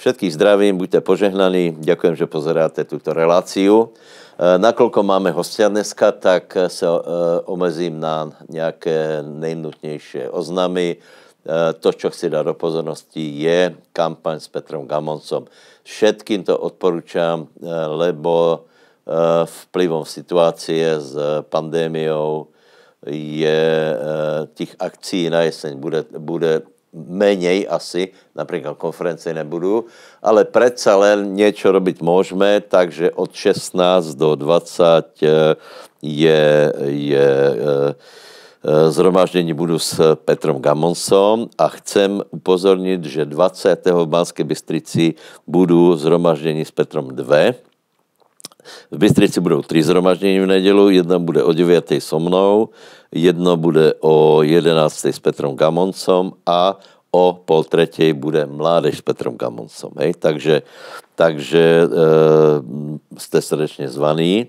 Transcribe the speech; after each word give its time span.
Všetkých 0.00 0.32
zdravím, 0.32 0.80
buďte 0.80 1.04
požehnaní. 1.04 1.76
Ďakujem, 1.76 2.16
že 2.16 2.24
pozeráte 2.24 2.88
túto 2.88 3.12
reláciu. 3.12 3.92
E, 4.40 4.56
nakoľko 4.56 5.04
máme 5.04 5.28
hostia 5.28 5.68
dneska, 5.68 6.16
tak 6.16 6.56
sa 6.72 6.88
e, 6.96 7.02
omezím 7.44 8.00
na 8.00 8.32
nejaké 8.48 9.20
nejnutnejšie 9.20 10.32
oznámy. 10.32 10.96
E, 10.96 10.98
to, 11.84 11.92
čo 11.92 12.08
chci 12.08 12.32
dať 12.32 12.48
do 12.48 12.56
pozornosti, 12.56 13.20
je 13.20 13.76
kampaň 13.92 14.40
s 14.40 14.48
Petrom 14.48 14.88
Gamoncom. 14.88 15.44
Všetkým 15.84 16.48
to 16.48 16.56
odporúčam, 16.56 17.52
lebo 17.92 18.64
vplyvom 19.68 20.08
situácie 20.08 20.96
s 20.96 21.12
pandémiou 21.52 22.48
je 23.04 23.60
tých 24.56 24.72
akcií 24.80 25.28
na 25.28 25.44
jeseň 25.44 25.76
bude, 25.76 26.08
bude 26.16 26.64
menej 26.92 27.70
asi, 27.70 28.10
napríklad 28.34 28.74
konferencie 28.74 29.30
nebudú, 29.30 29.86
ale 30.18 30.42
predsa 30.42 30.98
len 30.98 31.38
niečo 31.38 31.70
robiť 31.70 32.02
môžeme, 32.02 32.58
takže 32.58 33.14
od 33.14 33.30
16 33.30 34.18
do 34.18 34.34
20 34.34 35.22
eh, 35.22 35.54
je, 36.02 36.42
je 36.90 37.28
eh, 37.30 37.58
eh, 37.62 38.86
zhromaždení 38.90 39.54
budú 39.54 39.78
s 39.78 39.94
Petrom 40.26 40.58
Gamonsom 40.58 41.46
a 41.54 41.70
chcem 41.78 42.26
upozorniť, 42.34 43.00
že 43.06 43.22
20. 43.22 43.86
v 43.86 44.06
Banskej 44.10 44.46
Bystrici 44.46 45.04
budú 45.46 45.94
zhromaždení 45.94 46.66
s 46.66 46.74
Petrom 46.74 47.14
2 47.14 47.69
v 48.90 48.98
Bystrici 48.98 49.40
budou 49.40 49.62
tři 49.62 49.82
zhromaždění 49.82 50.40
v 50.40 50.46
nedělu, 50.46 50.90
jedno 50.90 51.20
bude 51.20 51.42
o 51.42 51.52
9. 51.52 51.92
so 51.98 52.18
mnou, 52.18 52.68
jedno 53.12 53.56
bude 53.56 53.94
o 54.00 54.42
11. 54.42 55.04
s 55.04 55.18
Petrom 55.18 55.56
Gamoncom 55.56 56.32
a 56.46 56.78
o 57.10 57.34
pol 57.44 57.64
tretej 57.64 58.12
bude 58.12 58.46
mládež 58.46 58.98
s 58.98 59.02
Petrom 59.02 59.34
Gamoncom. 59.34 59.90
Hej? 59.98 60.14
Takže, 60.18 60.62
takže 61.14 61.64
e, 61.82 61.88
ste 63.18 63.38
srdečne 63.42 63.90
zvaní. 63.90 64.46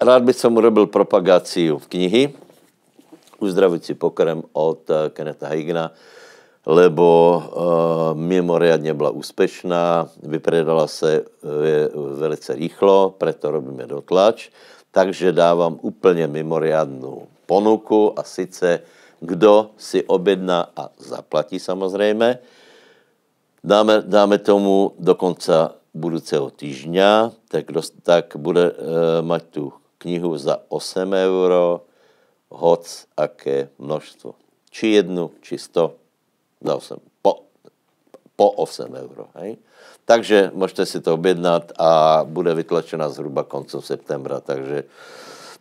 Rád 0.00 0.24
by 0.24 0.32
som 0.32 0.56
urobil 0.56 0.88
propagáciu 0.88 1.76
knihy 1.92 2.32
Uzdravujúci 3.40 3.96
pokrem 3.96 4.44
od 4.52 4.84
eh, 4.92 5.08
Keneta 5.16 5.48
Higna 5.48 5.96
lebo 6.68 7.08
uh, 7.08 7.42
mimoriadne 8.12 8.92
bola 8.92 9.10
úspešná, 9.16 10.12
vypredala 10.20 10.84
se 10.84 11.24
uh, 11.24 12.18
velice 12.20 12.52
rýchlo, 12.52 13.16
preto 13.16 13.48
robíme 13.48 13.88
dotlač, 13.88 14.52
takže 14.92 15.32
dávam 15.32 15.80
úplne 15.80 16.28
mimoriadnú 16.28 17.24
ponuku 17.48 18.12
a 18.12 18.22
sice 18.26 18.84
kdo 19.20 19.76
si 19.76 20.00
objedná 20.04 20.72
a 20.72 20.88
zaplatí 20.96 21.60
samozrejme, 21.60 22.40
dáme, 23.60 24.00
dáme 24.08 24.40
tomu 24.40 24.96
do 24.96 25.12
konca 25.12 25.76
budúceho 25.92 26.48
týždňa, 26.48 27.36
tak, 27.52 27.68
tak 28.00 28.36
bude 28.40 28.72
uh, 28.72 28.74
mať 29.20 29.42
tú 29.52 29.64
knihu 30.00 30.36
za 30.40 30.64
8 30.72 31.04
euro, 31.12 31.84
hoc 32.48 32.88
aké 33.14 33.68
množstvo. 33.76 34.34
Či 34.72 35.02
jednu, 35.02 35.34
či 35.44 35.60
100, 35.60 35.99
za 36.60 36.72
8, 36.76 37.00
po, 37.24 37.48
po 38.36 38.46
8 38.60 38.88
eur. 38.92 39.28
Hej? 39.40 39.60
Takže 40.04 40.50
môžete 40.52 40.84
si 40.86 40.98
to 41.00 41.14
objednať 41.14 41.76
a 41.78 42.22
bude 42.26 42.52
vytlačená 42.52 43.08
zhruba 43.12 43.46
koncom 43.46 43.80
septembra. 43.80 44.42
Takže 44.42 44.88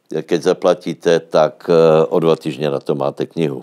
keď 0.09 0.39
zaplatíte, 0.41 1.21
tak 1.21 1.69
e, 1.69 1.77
o 2.09 2.17
dva 2.17 2.33
týždne 2.33 2.73
na 2.73 2.81
to 2.81 2.97
máte 2.97 3.29
knihu. 3.29 3.61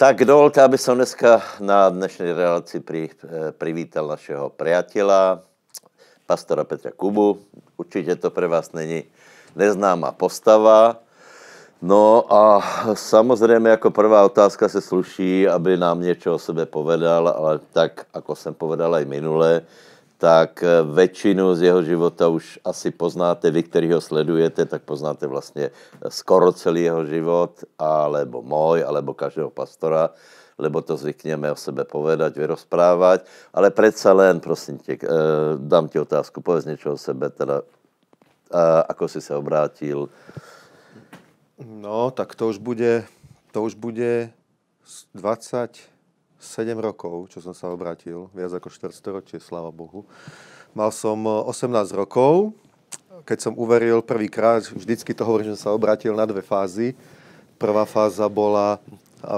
Tak 0.00 0.24
dovolte, 0.24 0.64
aby 0.64 0.80
som 0.80 0.96
dneska 0.96 1.44
na 1.60 1.92
dnešnej 1.92 2.32
relácii 2.32 2.80
pri, 2.80 3.12
e, 3.12 3.52
privítal 3.52 4.08
našeho 4.08 4.48
priateľa, 4.48 5.44
pastora 6.24 6.64
Petra 6.64 6.88
Kubu. 6.88 7.36
Určite 7.76 8.16
to 8.16 8.32
pre 8.32 8.48
vás 8.48 8.72
není 8.72 9.04
neznáma 9.52 10.16
postava. 10.16 11.03
No 11.82 12.32
a 12.34 12.62
samozřejmě 12.94 13.70
jako 13.70 13.90
prvá 13.90 14.24
otázka 14.24 14.68
se 14.68 14.80
sluší, 14.80 15.48
aby 15.48 15.76
nám 15.76 16.00
něco 16.00 16.34
o 16.34 16.38
sebe 16.38 16.66
povedal, 16.66 17.28
ale 17.28 17.60
tak, 17.72 18.06
ako 18.14 18.36
jsem 18.36 18.54
povedal 18.54 18.94
aj 18.94 19.04
minule, 19.04 19.62
tak 20.18 20.64
väčšinu 20.94 21.52
z 21.52 21.68
jeho 21.68 21.84
života 21.84 22.32
už 22.32 22.56
asi 22.64 22.88
poznáte, 22.88 23.50
vy, 23.50 23.62
ktorí 23.68 23.92
ho 23.92 24.00
sledujete, 24.00 24.64
tak 24.64 24.82
poznáte 24.82 25.26
vlastně 25.26 25.70
skoro 26.08 26.52
celý 26.52 26.88
jeho 26.88 27.04
život, 27.04 27.52
alebo 27.78 28.40
môj, 28.40 28.86
alebo 28.86 29.12
každého 29.12 29.50
pastora, 29.50 30.10
lebo 30.58 30.80
to 30.80 30.96
zvykneme 30.96 31.52
o 31.52 31.58
sebe 31.58 31.84
povedať, 31.84 32.40
vyrozprávať, 32.40 33.26
ale 33.52 33.70
predsa 33.70 34.12
len, 34.12 34.40
prosím 34.40 34.78
tě, 34.78 34.96
eh, 35.02 35.08
dám 35.58 35.88
ti 35.88 35.98
otázku, 35.98 36.40
povedz 36.40 36.64
niečo 36.64 36.94
o 36.94 36.98
sebe, 36.98 37.30
teda, 37.30 37.60
eh, 37.60 38.82
ako 38.88 39.08
si 39.08 39.20
se 39.20 39.34
obrátil, 39.34 40.08
No, 41.58 42.10
tak 42.10 42.34
to 42.34 42.50
už 42.50 42.58
bude, 42.58 43.06
to 43.54 43.62
už 43.62 43.78
bude 43.78 44.34
27 45.14 45.78
rokov, 46.82 47.30
čo 47.30 47.38
som 47.38 47.54
sa 47.54 47.70
obratil, 47.70 48.26
viac 48.34 48.50
ako 48.58 48.74
400 48.74 49.14
ročie, 49.14 49.38
sláva 49.38 49.70
Bohu. 49.70 50.02
Mal 50.74 50.90
som 50.90 51.22
18 51.22 51.94
rokov, 51.94 52.58
keď 53.22 53.38
som 53.38 53.54
uveril 53.54 54.02
prvýkrát, 54.02 54.66
vždycky 54.66 55.14
to 55.14 55.22
hovorím, 55.22 55.54
že 55.54 55.62
som 55.62 55.70
sa 55.70 55.76
obratil 55.78 56.18
na 56.18 56.26
dve 56.26 56.42
fázy. 56.42 56.98
Prvá 57.54 57.86
fáza 57.86 58.26
bola, 58.26 58.82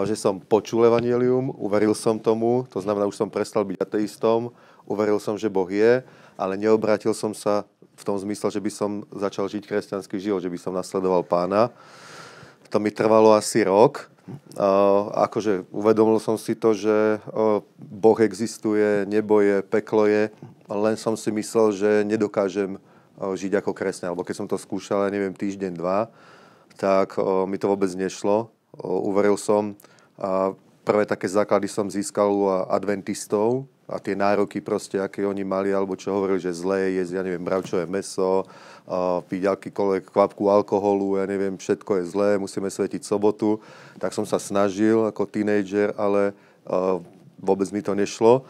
že 0.08 0.16
som 0.16 0.40
počul 0.40 0.88
evanelium, 0.88 1.52
uveril 1.60 1.92
som 1.92 2.16
tomu, 2.16 2.64
to 2.72 2.80
znamená, 2.80 3.04
už 3.04 3.20
som 3.20 3.28
prestal 3.28 3.68
byť 3.68 3.76
ateistom, 3.76 4.56
uveril 4.88 5.20
som, 5.20 5.36
že 5.36 5.52
Boh 5.52 5.68
je, 5.68 6.00
ale 6.40 6.56
neobratil 6.56 7.12
som 7.12 7.36
sa 7.36 7.68
v 7.96 8.02
tom 8.04 8.16
zmysle, 8.20 8.52
že 8.52 8.60
by 8.60 8.70
som 8.70 8.90
začal 9.08 9.48
žiť 9.48 9.64
kresťanský 9.64 10.20
život, 10.20 10.44
že 10.44 10.52
by 10.52 10.58
som 10.60 10.76
nasledoval 10.76 11.24
pána. 11.24 11.72
To 12.68 12.76
mi 12.76 12.92
trvalo 12.92 13.32
asi 13.32 13.64
rok. 13.64 14.12
Uh, 14.58 15.06
akože 15.22 15.70
uvedomil 15.70 16.18
som 16.18 16.34
si 16.34 16.58
to, 16.58 16.74
že 16.74 17.22
uh, 17.22 17.62
Boh 17.78 18.18
existuje, 18.18 19.06
nebo 19.06 19.38
je, 19.38 19.62
peklo 19.62 20.10
je, 20.10 20.34
len 20.66 20.98
som 20.98 21.14
si 21.14 21.30
myslel, 21.30 21.70
že 21.70 21.90
nedokážem 22.02 22.74
uh, 22.74 23.32
žiť 23.38 23.62
ako 23.62 23.70
kresťan. 23.70 24.10
Alebo 24.10 24.26
keď 24.26 24.34
som 24.42 24.50
to 24.50 24.58
skúšal, 24.58 25.06
ja 25.06 25.14
neviem, 25.14 25.30
týždeň, 25.30 25.78
dva, 25.78 26.10
tak 26.74 27.14
uh, 27.16 27.46
mi 27.46 27.54
to 27.54 27.70
vôbec 27.70 27.86
nešlo. 27.94 28.50
Uh, 28.74 29.06
uveril 29.06 29.38
som, 29.38 29.78
uh, 30.18 30.58
prvé 30.82 31.06
také 31.06 31.30
základy 31.30 31.70
som 31.70 31.86
získal 31.86 32.26
u 32.26 32.50
adventistov, 32.66 33.70
a 33.86 34.02
tie 34.02 34.18
nároky 34.18 34.58
proste, 34.58 34.98
aké 34.98 35.22
oni 35.22 35.46
mali, 35.46 35.70
alebo 35.70 35.94
čo 35.94 36.10
hovorili, 36.10 36.42
že 36.42 36.50
zlé 36.50 36.98
je 36.98 37.14
ja 37.14 37.22
neviem, 37.22 37.42
bravčové 37.42 37.86
meso, 37.86 38.42
uh, 38.42 39.22
piť 39.30 39.46
akýkoľvek 39.46 40.10
kvapku 40.10 40.50
alkoholu, 40.50 41.22
ja 41.22 41.24
neviem, 41.24 41.54
všetko 41.54 42.02
je 42.02 42.04
zlé, 42.10 42.30
musíme 42.34 42.66
svetiť 42.66 43.06
sobotu. 43.06 43.62
Tak 44.02 44.10
som 44.10 44.26
sa 44.26 44.42
snažil 44.42 45.06
ako 45.06 45.30
tínejdžer, 45.30 45.94
ale 45.94 46.34
uh, 46.66 46.98
vôbec 47.38 47.70
mi 47.70 47.78
to 47.78 47.94
nešlo. 47.94 48.42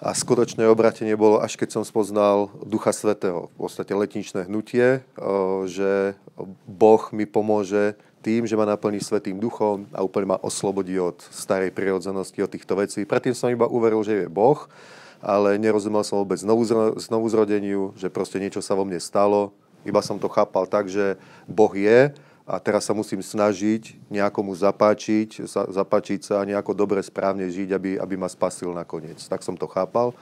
A 0.00 0.16
skutočné 0.16 0.64
obratenie 0.64 1.12
bolo, 1.12 1.44
až 1.44 1.60
keď 1.60 1.76
som 1.76 1.84
spoznal 1.84 2.48
Ducha 2.64 2.88
Svetého, 2.88 3.52
v 3.52 3.68
podstate 3.68 3.92
letničné 3.92 4.48
hnutie, 4.48 5.04
uh, 5.04 5.68
že 5.68 6.16
Boh 6.64 7.04
mi 7.12 7.28
pomôže 7.28 8.00
tým, 8.24 8.48
že 8.48 8.56
ma 8.56 8.64
naplní 8.64 9.04
Svetým 9.04 9.36
duchom 9.36 9.84
a 9.92 10.00
úplne 10.00 10.32
ma 10.32 10.40
oslobodí 10.40 10.96
od 10.96 11.20
starej 11.28 11.68
prirodzenosti, 11.76 12.40
od 12.40 12.48
týchto 12.48 12.80
vecí. 12.80 13.04
Predtým 13.04 13.36
som 13.36 13.52
iba 13.52 13.68
uveril, 13.68 14.00
že 14.00 14.24
je 14.24 14.32
Boh, 14.32 14.72
ale 15.20 15.60
nerozumel 15.60 16.00
som 16.00 16.24
vôbec 16.24 16.40
znovu, 16.40 16.64
znovu 16.96 17.26
zrodeniu, 17.28 17.92
že 18.00 18.08
proste 18.08 18.40
niečo 18.40 18.64
sa 18.64 18.72
vo 18.72 18.88
mne 18.88 19.04
stalo. 19.04 19.52
Iba 19.84 20.00
som 20.00 20.16
to 20.16 20.32
chápal 20.32 20.64
tak, 20.64 20.88
že 20.88 21.20
Boh 21.44 21.72
je 21.76 22.08
a 22.48 22.58
teraz 22.58 22.88
sa 22.88 22.96
musím 22.96 23.22
snažiť 23.22 24.10
nejakomu 24.10 24.52
zapáčiť, 24.56 25.44
zapáčiť 25.50 26.20
sa 26.24 26.42
a 26.42 26.48
nejako 26.48 26.72
dobre, 26.74 26.98
správne 27.04 27.46
žiť, 27.46 27.68
aby, 27.70 27.90
aby 28.00 28.14
ma 28.16 28.26
spasil 28.26 28.74
nakoniec. 28.74 29.20
Tak 29.22 29.44
som 29.44 29.54
to 29.54 29.70
chápal. 29.70 30.16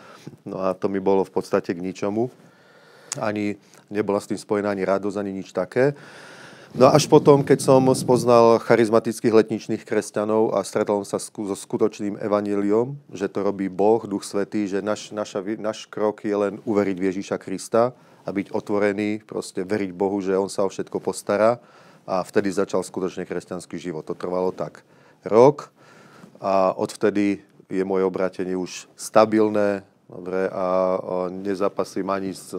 No 0.44 0.61
a 0.61 0.76
to 0.76 0.93
mi 0.93 1.00
bolo 1.00 1.25
v 1.25 1.32
podstate 1.32 1.73
k 1.73 1.81
ničomu. 1.81 2.29
Ani 3.17 3.56
nebola 3.88 4.20
s 4.20 4.29
tým 4.29 4.37
spojená 4.37 4.70
ani 4.70 4.85
radosť, 4.85 5.17
ani 5.17 5.32
nič 5.32 5.56
také. 5.56 5.97
No 6.76 6.93
až 6.93 7.09
potom, 7.09 7.41
keď 7.41 7.65
som 7.65 7.81
spoznal 7.97 8.61
charizmatických 8.61 9.32
letničných 9.32 9.88
kresťanov 9.88 10.53
a 10.53 10.61
stretol 10.61 11.00
sa 11.09 11.17
so 11.17 11.56
skutočným 11.56 12.21
evaníliom, 12.21 12.93
že 13.09 13.32
to 13.32 13.41
robí 13.41 13.73
Boh, 13.73 14.05
Duch 14.05 14.21
Svetý, 14.21 14.69
že 14.69 14.85
náš, 14.85 15.09
naša, 15.09 15.41
náš 15.56 15.88
krok 15.88 16.29
je 16.29 16.37
len 16.37 16.61
uveriť 16.69 16.97
v 17.00 17.06
Ježíša 17.09 17.41
Krista 17.41 17.97
a 18.21 18.29
byť 18.29 18.53
otvorený, 18.53 19.25
proste 19.25 19.64
veriť 19.64 19.97
Bohu, 19.97 20.21
že 20.21 20.37
On 20.37 20.53
sa 20.53 20.69
o 20.69 20.69
všetko 20.69 21.00
postará. 21.00 21.56
A 22.08 22.25
vtedy 22.25 22.49
začal 22.49 22.81
skutočne 22.81 23.28
kresťanský 23.28 23.76
život. 23.76 24.08
To 24.08 24.16
trvalo 24.16 24.49
tak 24.49 24.81
rok 25.28 25.69
a 26.40 26.72
odvtedy 26.72 27.44
je 27.69 27.84
moje 27.84 28.08
obratenie 28.08 28.56
už 28.56 28.88
stabilné, 28.96 29.84
dobre, 30.08 30.49
a 30.49 30.96
nezapasím 31.28 32.08
ani 32.08 32.32
s 32.32 32.56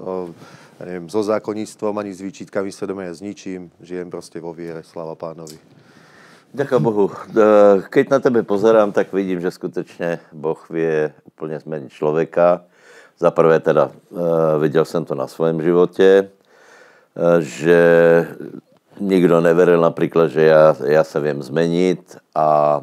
ja 0.80 0.86
neviem, 0.88 1.12
so 1.12 1.20
zákonníctvom, 1.20 1.98
ani 1.98 2.16
s 2.16 2.24
výčitkami 2.24 2.72
svedomia, 2.72 3.12
s 3.12 3.20
ničím. 3.20 3.68
Žijem 3.84 4.08
proste 4.08 4.40
vo 4.40 4.56
viere. 4.56 4.80
Sláva 4.88 5.12
pánovi. 5.18 5.60
Ďakujem 6.56 6.82
Bohu. 6.82 7.12
Keď 7.92 8.06
na 8.08 8.20
tebe 8.24 8.48
pozerám, 8.48 8.96
tak 8.96 9.12
vidím, 9.12 9.44
že 9.44 9.52
skutečne 9.52 10.24
Boh 10.32 10.58
vie 10.72 11.12
úplne 11.28 11.60
zmeniť 11.60 11.92
človeka. 11.92 12.64
Za 13.20 13.32
prvé 13.36 13.60
teda 13.60 13.92
viděl 14.62 14.86
jsem 14.86 15.04
to 15.06 15.20
na 15.20 15.28
svém 15.28 15.62
životě, 15.62 16.32
že 17.40 17.80
nikdo 19.00 19.40
neveril 19.40 19.82
napríklad, 19.82 20.30
že 20.30 20.48
ja, 20.48 20.76
ja 20.84 21.04
sa 21.08 21.18
viem 21.24 21.40
zmeniť 21.40 22.32
a 22.36 22.80
e, 22.80 22.82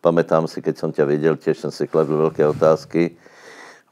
pamätám 0.00 0.46
si, 0.46 0.62
keď 0.62 0.74
som 0.78 0.90
ťa 0.94 1.04
videl, 1.06 1.34
tiež 1.36 1.60
som 1.60 1.70
si 1.74 1.90
kladl 1.90 2.30
veľké 2.30 2.46
otázky, 2.48 3.18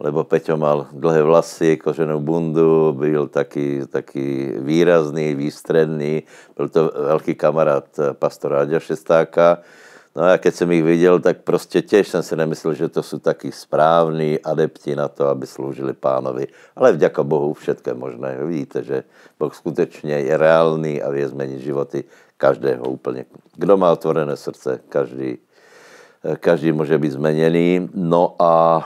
lebo 0.03 0.27
Peťo 0.27 0.59
mal 0.59 0.91
dlhé 0.91 1.23
vlasy, 1.23 1.79
koženou 1.79 2.19
bundu, 2.19 2.91
byl 2.95 3.31
taký, 3.31 3.87
taký 3.87 4.59
výrazný, 4.59 5.35
výstredný, 5.39 6.27
byl 6.59 6.67
to 6.69 6.91
veľký 6.91 7.35
kamarát 7.39 7.87
pastora 8.19 8.67
Aďa 8.67 8.83
Šestáka, 8.83 9.63
No 10.13 10.29
a 10.29 10.37
keď 10.37 10.53
som 10.53 10.69
ich 10.69 10.85
videl, 10.85 11.21
tak 11.25 11.41
prostě 11.41 11.81
tiež 11.81 12.05
som 12.05 12.21
si 12.21 12.37
nemyslel, 12.37 12.77
že 12.77 12.93
to 12.93 13.01
sú 13.01 13.17
takí 13.17 13.49
správni 13.49 14.37
adepti 14.45 14.93
na 14.93 15.09
to, 15.09 15.25
aby 15.33 15.49
slúžili 15.49 15.97
pánovi. 15.97 16.53
Ale 16.77 16.93
vďaka 16.93 17.25
Bohu 17.25 17.57
všetko 17.57 17.87
je 17.91 17.97
možné. 17.97 18.29
Vidíte, 18.45 18.85
že 18.85 19.09
Boh 19.41 19.49
skutečne 19.49 20.21
je 20.21 20.35
reálny 20.37 21.01
a 21.01 21.09
vie 21.09 21.25
zmeniť 21.25 21.61
životy 21.65 22.05
každého 22.37 22.85
úplne. 22.85 23.25
Kdo 23.57 23.81
má 23.81 23.89
otvorené 23.89 24.37
srdce, 24.37 24.85
každý, 24.93 25.41
každý 26.45 26.77
môže 26.77 26.93
byť 26.93 27.13
zmenený. 27.17 27.89
No 27.97 28.37
a 28.37 28.85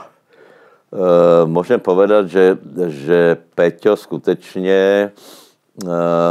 e, 0.95 1.43
môžem 1.43 1.83
povedať, 1.83 2.23
že, 2.31 2.45
že 2.87 3.19
Peťo 3.51 3.99
skutečne 3.99 5.11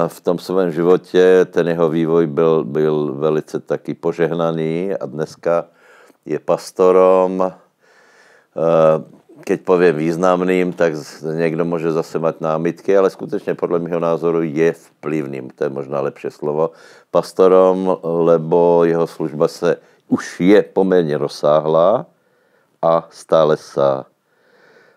v 0.06 0.20
tom 0.20 0.38
svém 0.38 0.72
životě 0.72 1.46
ten 1.50 1.68
jeho 1.68 1.88
vývoj 1.88 2.26
byl, 2.26 2.64
byl 2.64 3.14
velice 3.14 3.60
taky 3.60 3.94
požehnaný 3.94 4.94
a 4.94 5.06
dneska 5.06 5.64
je 6.26 6.38
pastorom. 6.38 7.52
Keď 9.44 9.60
poviem 9.62 9.96
významným, 9.96 10.72
tak 10.72 10.92
někdo 11.22 11.64
může 11.64 11.92
zase 11.92 12.18
mať 12.18 12.40
námitky, 12.40 12.96
ale 12.96 13.10
skutečně 13.10 13.54
podle 13.54 13.78
mého 13.78 14.00
názoru 14.00 14.42
je 14.42 14.72
vplyvným, 14.72 15.50
to 15.54 15.64
je 15.64 15.70
možná 15.70 16.00
lepší 16.00 16.30
slovo, 16.30 16.70
pastorom, 17.10 17.98
lebo 18.02 18.84
jeho 18.84 19.06
služba 19.06 19.48
se 19.48 19.76
už 20.08 20.40
je 20.40 20.62
poměrně 20.62 21.18
rozsáhlá 21.18 22.06
a 22.82 23.06
stále 23.10 23.56
se 23.56 24.04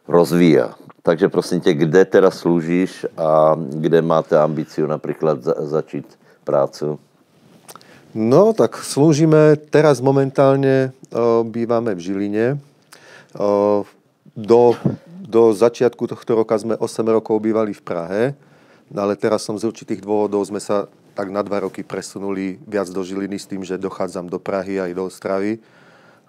rozvíja. 0.08 0.74
Takže 1.10 1.30
prosím 1.30 1.62
tě, 1.62 1.74
kde 1.74 2.06
teda 2.06 2.30
slúžíš 2.30 3.02
a 3.18 3.58
kde 3.58 3.98
máte 4.02 4.38
ambíciu 4.38 4.86
napríklad 4.86 5.42
za, 5.42 5.58
začít 5.58 6.06
prácu? 6.46 7.02
No, 8.14 8.54
tak 8.54 8.78
slúžime 8.78 9.58
teraz 9.74 10.06
momentálne, 10.06 10.94
o, 11.10 11.42
bývame 11.42 11.98
v 11.98 12.00
Žiline. 12.06 12.48
O, 13.34 13.90
do, 14.38 14.78
do 15.26 15.50
začiatku 15.50 16.06
tohto 16.06 16.46
roka 16.46 16.54
sme 16.62 16.78
8 16.78 17.02
rokov 17.10 17.42
bývali 17.42 17.74
v 17.74 17.82
Prahe, 17.82 18.24
no 18.94 19.02
ale 19.02 19.18
teraz 19.18 19.42
som 19.42 19.58
z 19.58 19.66
určitých 19.66 20.06
dôvodov 20.06 20.46
sme 20.46 20.62
sa 20.62 20.86
tak 21.18 21.34
na 21.34 21.42
dva 21.42 21.66
roky 21.66 21.82
presunuli 21.82 22.62
viac 22.70 22.86
do 22.94 23.02
Žiliny 23.02 23.42
s 23.42 23.50
tým, 23.50 23.66
že 23.66 23.82
dochádzam 23.82 24.30
do 24.30 24.38
Prahy 24.38 24.78
aj 24.78 24.94
do 24.94 25.10
Ostravy. 25.10 25.58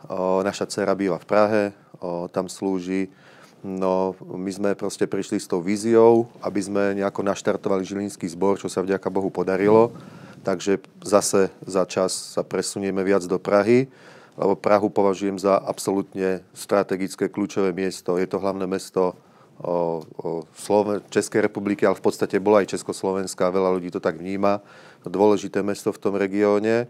O, 0.08 0.40
naša 0.40 0.64
dcera 0.64 0.96
býva 0.96 1.20
v 1.20 1.28
Prahe, 1.28 1.62
o, 2.00 2.32
tam 2.32 2.48
slúži 2.48 3.12
No, 3.60 4.16
my 4.24 4.48
sme 4.48 4.70
proste 4.72 5.04
prišli 5.04 5.36
s 5.36 5.44
tou 5.44 5.60
víziou, 5.60 6.32
aby 6.40 6.60
sme 6.64 6.96
nejako 6.96 7.20
naštartovali 7.20 7.84
Žilinský 7.84 8.24
zbor, 8.32 8.56
čo 8.56 8.72
sa 8.72 8.80
vďaka 8.80 9.12
Bohu 9.12 9.28
podarilo. 9.28 9.92
Takže 10.40 10.80
zase 11.04 11.52
za 11.68 11.84
čas 11.84 12.16
sa 12.16 12.40
presunieme 12.40 13.04
viac 13.04 13.20
do 13.28 13.36
Prahy, 13.36 13.92
lebo 14.40 14.56
Prahu 14.56 14.88
považujem 14.88 15.36
za 15.36 15.60
absolútne 15.60 16.40
strategické 16.56 17.28
kľúčové 17.28 17.76
miesto. 17.76 18.16
Je 18.16 18.24
to 18.24 18.40
hlavné 18.40 18.64
mesto 18.64 19.12
o, 19.60 20.00
o 20.16 20.28
Sloven- 20.56 21.04
Českej 21.12 21.44
republiky, 21.44 21.84
ale 21.84 22.00
v 22.00 22.04
podstate 22.08 22.40
bola 22.40 22.64
aj 22.64 22.72
Československá, 22.72 23.52
veľa 23.52 23.76
ľudí 23.76 23.92
to 23.92 24.00
tak 24.00 24.16
vníma. 24.16 24.64
Dôležité 25.06 25.62
mesto 25.62 25.93
v 25.93 25.99
tom 25.99 26.14
regióne. 26.17 26.87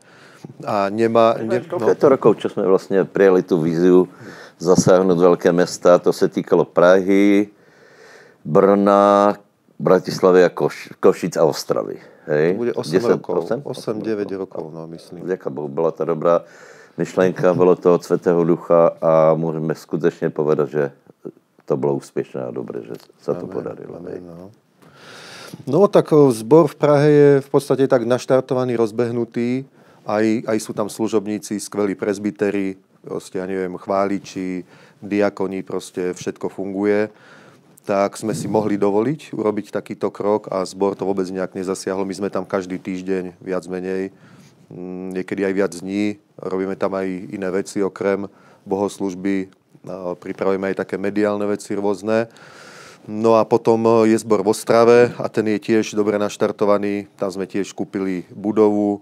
A 0.65 0.89
nemá... 0.89 1.37
Ne, 1.39 1.61
no, 1.61 1.95
to 1.95 2.07
rokov, 2.09 2.41
čo 2.41 2.49
sme 2.49 2.65
vlastne 2.65 3.05
prijeli 3.05 3.45
tú 3.45 3.61
víziu, 3.61 4.09
zasáhnout 4.59 5.19
velké 5.19 5.53
města. 5.53 5.99
To 5.99 6.13
se 6.13 6.29
týkalo 6.29 6.65
Prahy, 6.65 7.49
Brna, 8.45 9.37
Bratislavy 9.79 10.45
a 10.45 10.49
Koš, 10.49 10.97
Košic 11.01 11.37
a 11.37 11.45
Ostravy. 11.45 12.01
Hej? 12.27 12.55
Bude 12.55 12.73
8 12.73 12.93
10, 12.93 13.09
rokov, 13.09 13.37
8, 13.45 13.61
8 13.65 14.03
9 14.03 14.33
rokov, 14.33 14.73
no 14.75 14.87
myslím. 14.87 15.25
Vďaka 15.25 15.51
Bohu, 15.51 15.69
byla 15.69 15.91
to 15.91 16.05
dobrá 16.05 16.41
myšlenka, 16.99 17.55
bylo 17.55 17.77
to 17.77 17.95
od 17.95 18.05
Svetého 18.05 18.45
Ducha 18.45 18.91
a 19.03 19.35
můžeme 19.35 19.75
skutečně 19.75 20.31
povedat, 20.31 20.69
že 20.69 20.93
to 21.65 21.77
bylo 21.77 21.95
úspěšné 21.95 22.45
a 22.45 22.51
dobré, 22.51 22.83
že 22.83 22.93
se 23.19 23.35
to 23.35 23.47
podarilo. 23.47 23.97
Amen, 23.97 24.27
no. 24.27 24.51
No 25.67 25.87
tak 25.91 26.11
zbor 26.13 26.71
v 26.71 26.77
Prahe 26.77 27.09
je 27.11 27.31
v 27.45 27.49
podstate 27.49 27.85
tak 27.87 28.07
naštartovaný, 28.07 28.77
rozbehnutý. 28.77 29.67
Aj, 30.05 30.25
aj 30.25 30.59
sú 30.59 30.73
tam 30.73 30.89
služobníci, 30.89 31.61
skvelí 31.61 31.95
prezbitery, 31.95 32.81
proste, 33.05 33.39
ja 33.41 33.47
neviem, 33.47 33.77
chváliči, 33.77 34.65
diakoni, 35.01 35.65
proste 35.65 36.13
všetko 36.13 36.53
funguje, 36.53 37.09
tak 37.85 38.17
sme 38.17 38.37
si 38.37 38.47
mohli 38.47 38.77
dovoliť 38.77 39.33
urobiť 39.33 39.73
takýto 39.73 40.13
krok 40.13 40.53
a 40.53 40.65
zbor 40.69 40.97
to 40.97 41.09
vôbec 41.09 41.25
nejak 41.29 41.57
nezasiahlo. 41.57 42.05
My 42.05 42.15
sme 42.17 42.29
tam 42.29 42.45
každý 42.45 42.77
týždeň, 42.77 43.41
viac 43.41 43.65
menej, 43.67 44.13
mm, 44.69 45.17
niekedy 45.17 45.49
aj 45.49 45.55
viac 45.57 45.73
dní. 45.73 46.21
Robíme 46.37 46.77
tam 46.77 46.97
aj 46.97 47.09
iné 47.09 47.49
veci 47.49 47.81
okrem 47.81 48.29
bohoslužby, 48.69 49.49
pripravujeme 50.21 50.73
aj 50.73 50.85
také 50.85 51.01
mediálne 51.01 51.49
veci 51.49 51.73
rôzne. 51.73 52.29
No 53.09 53.41
a 53.41 53.49
potom 53.49 54.05
je 54.05 54.17
zbor 54.21 54.45
v 54.45 54.53
Ostrave 54.53 54.99
a 55.17 55.27
ten 55.33 55.49
je 55.57 55.59
tiež 55.59 55.97
dobre 55.97 56.21
naštartovaný. 56.21 57.09
Tam 57.17 57.33
sme 57.33 57.49
tiež 57.49 57.73
kúpili 57.73 58.29
budovu, 58.29 59.01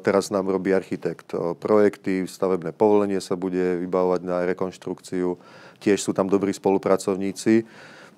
teraz 0.00 0.30
nám 0.30 0.46
robí 0.46 0.70
architekt 0.70 1.34
projekty, 1.58 2.24
stavebné 2.24 2.70
povolenie 2.70 3.18
sa 3.18 3.34
bude 3.34 3.82
vybavovať 3.82 4.20
na 4.22 4.46
rekonštrukciu. 4.46 5.36
Tiež 5.82 6.00
sú 6.00 6.14
tam 6.14 6.30
dobrí 6.30 6.54
spolupracovníci. 6.54 7.66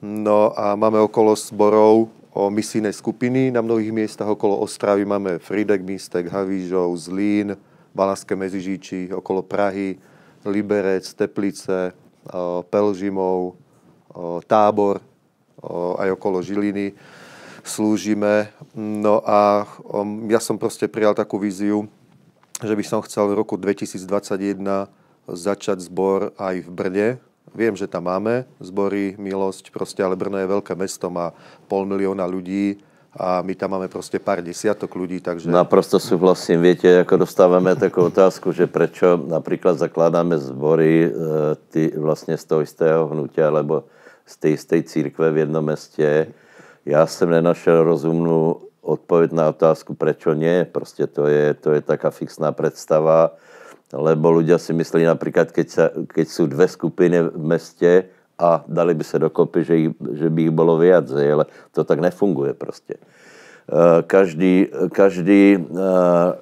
No 0.05 0.55
a 0.55 0.78
máme 0.78 1.02
okolo 1.02 1.34
zborov 1.34 2.12
o 2.31 2.52
misijné 2.52 2.93
skupiny 2.94 3.50
na 3.50 3.64
mnohých 3.64 3.90
miestach. 3.90 4.31
Okolo 4.31 4.62
Ostravy 4.62 5.02
máme 5.02 5.43
Fridek, 5.43 5.82
Místek, 5.82 6.31
Havížov, 6.31 6.94
Zlín, 6.94 7.58
Valaské 7.90 8.38
Mezižíči, 8.38 9.10
okolo 9.10 9.43
Prahy, 9.43 9.99
Liberec, 10.46 11.02
Teplice, 11.02 11.91
Pelžimov, 12.70 13.58
Tábor, 14.46 14.98
aj 15.98 16.08
okolo 16.15 16.43
Žiliny 16.43 16.94
slúžime. 17.69 18.51
No 18.75 19.20
a 19.22 19.69
ja 20.27 20.41
som 20.41 20.56
proste 20.56 20.89
prijal 20.89 21.13
takú 21.13 21.37
víziu, 21.37 21.87
že 22.58 22.75
by 22.75 22.84
som 22.84 23.05
chcel 23.05 23.31
v 23.31 23.39
roku 23.39 23.55
2021 23.55 24.89
začať 25.29 25.84
zbor 25.84 26.32
aj 26.41 26.65
v 26.65 26.69
Brne. 26.72 27.08
Viem, 27.53 27.77
že 27.77 27.89
tam 27.89 28.08
máme 28.08 28.44
zbory, 28.60 29.17
milosť, 29.17 29.72
proste, 29.72 30.01
ale 30.05 30.19
Brno 30.19 30.37
je 30.41 30.48
veľké 30.48 30.72
mesto, 30.77 31.08
má 31.08 31.32
pol 31.69 31.89
milióna 31.89 32.25
ľudí 32.29 32.81
a 33.17 33.41
my 33.41 33.56
tam 33.56 33.72
máme 33.72 33.89
proste 33.89 34.20
pár 34.20 34.44
desiatok 34.44 34.93
ľudí, 34.93 35.25
takže... 35.25 35.48
Naprosto 35.48 35.96
súhlasím. 35.96 36.60
Viete, 36.60 37.03
ako 37.03 37.25
dostávame 37.25 37.72
takú 37.72 38.05
otázku, 38.05 38.53
že 38.53 38.69
prečo 38.69 39.17
napríklad 39.17 39.81
zakladáme 39.81 40.37
zbory 40.37 41.08
e, 41.08 41.10
ty, 41.72 41.82
vlastne 41.96 42.37
z 42.37 42.44
toho 42.44 42.60
istého 42.60 43.08
hnutia, 43.08 43.48
alebo 43.48 43.89
z 44.29 44.35
tej 44.37 44.53
istej 44.53 44.81
církve 44.82 45.32
v 45.32 45.37
jednom 45.49 45.65
meste, 45.65 46.29
já 46.85 47.06
jsem 47.06 47.31
nenašel 47.31 47.85
rozumnou 47.85 48.61
odpověď 48.82 49.32
na 49.32 49.49
otázku, 49.49 49.94
prečo 49.94 50.32
nie. 50.32 50.65
Prostě 50.65 51.06
to 51.06 51.27
je, 51.27 51.55
to 51.55 51.73
je 51.73 51.81
taká 51.81 52.11
fixná 52.11 52.53
predstava, 52.53 53.37
lebo 53.93 54.31
ľudia 54.31 54.61
si 54.61 54.73
myslí 54.73 55.05
napríklad, 55.05 55.53
keď, 55.53 55.67
sa, 55.69 55.85
keď 56.13 56.27
sú 56.29 56.44
dve 56.47 56.69
skupiny 56.69 57.32
v 57.32 57.41
meste 57.41 58.05
a 58.39 58.65
dali 58.69 58.94
by 58.94 59.05
sa 59.05 59.19
dokopy, 59.19 59.65
že, 59.65 59.75
ich, 59.77 59.91
že 60.13 60.29
by 60.29 60.41
ich 60.49 60.55
bolo 60.55 60.77
viac, 60.77 61.08
ale 61.13 61.49
to 61.73 61.85
tak 61.85 62.01
nefunguje 62.01 62.55
prostě. 62.55 62.94
Eh, 63.69 64.03
každý, 64.06 64.69
každý 64.93 65.61
eh, 65.61 66.32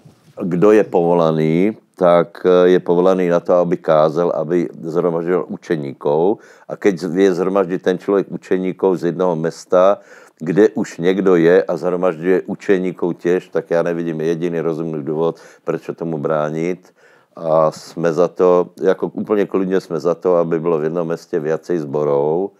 kdo 0.42 0.72
je 0.72 0.84
povolaný, 0.84 1.76
tak 1.96 2.44
eh, 2.44 2.76
je 2.76 2.80
povolaný 2.80 3.32
na 3.32 3.40
to, 3.40 3.56
aby 3.56 3.80
kázal, 3.80 4.30
aby 4.36 4.68
zhromaždil 4.84 5.48
učeníkov. 5.48 6.44
A 6.68 6.76
keď 6.76 7.08
je 7.08 7.34
zhromaždit 7.34 7.82
ten 7.82 7.98
člověk 7.98 8.28
učeníkov 8.28 9.00
z 9.00 9.16
jednoho 9.16 9.36
mesta, 9.36 9.98
kde 10.36 10.68
už 10.76 10.98
někdo 10.98 11.36
je 11.36 11.64
a 11.64 11.72
zhromažďuje 11.76 12.42
učeníkov 12.46 13.16
těž, 13.16 13.48
tak 13.48 13.70
já 13.70 13.82
nevidím 13.82 14.20
jediný 14.20 14.60
rozumný 14.60 15.02
důvod, 15.02 15.40
proč 15.64 15.90
tomu 15.96 16.18
bránit. 16.18 16.92
A 17.36 17.70
jsme 17.72 18.12
za 18.12 18.28
to, 18.28 18.68
jako 18.80 19.08
úplně 19.12 19.46
klidně 19.46 19.80
jsme 19.80 20.00
za 20.00 20.14
to, 20.14 20.36
aby 20.36 20.60
bylo 20.60 20.78
v 20.78 20.84
jednom 20.84 21.06
městě 21.08 21.40
viacej 21.40 21.78
zborov. 21.78 22.50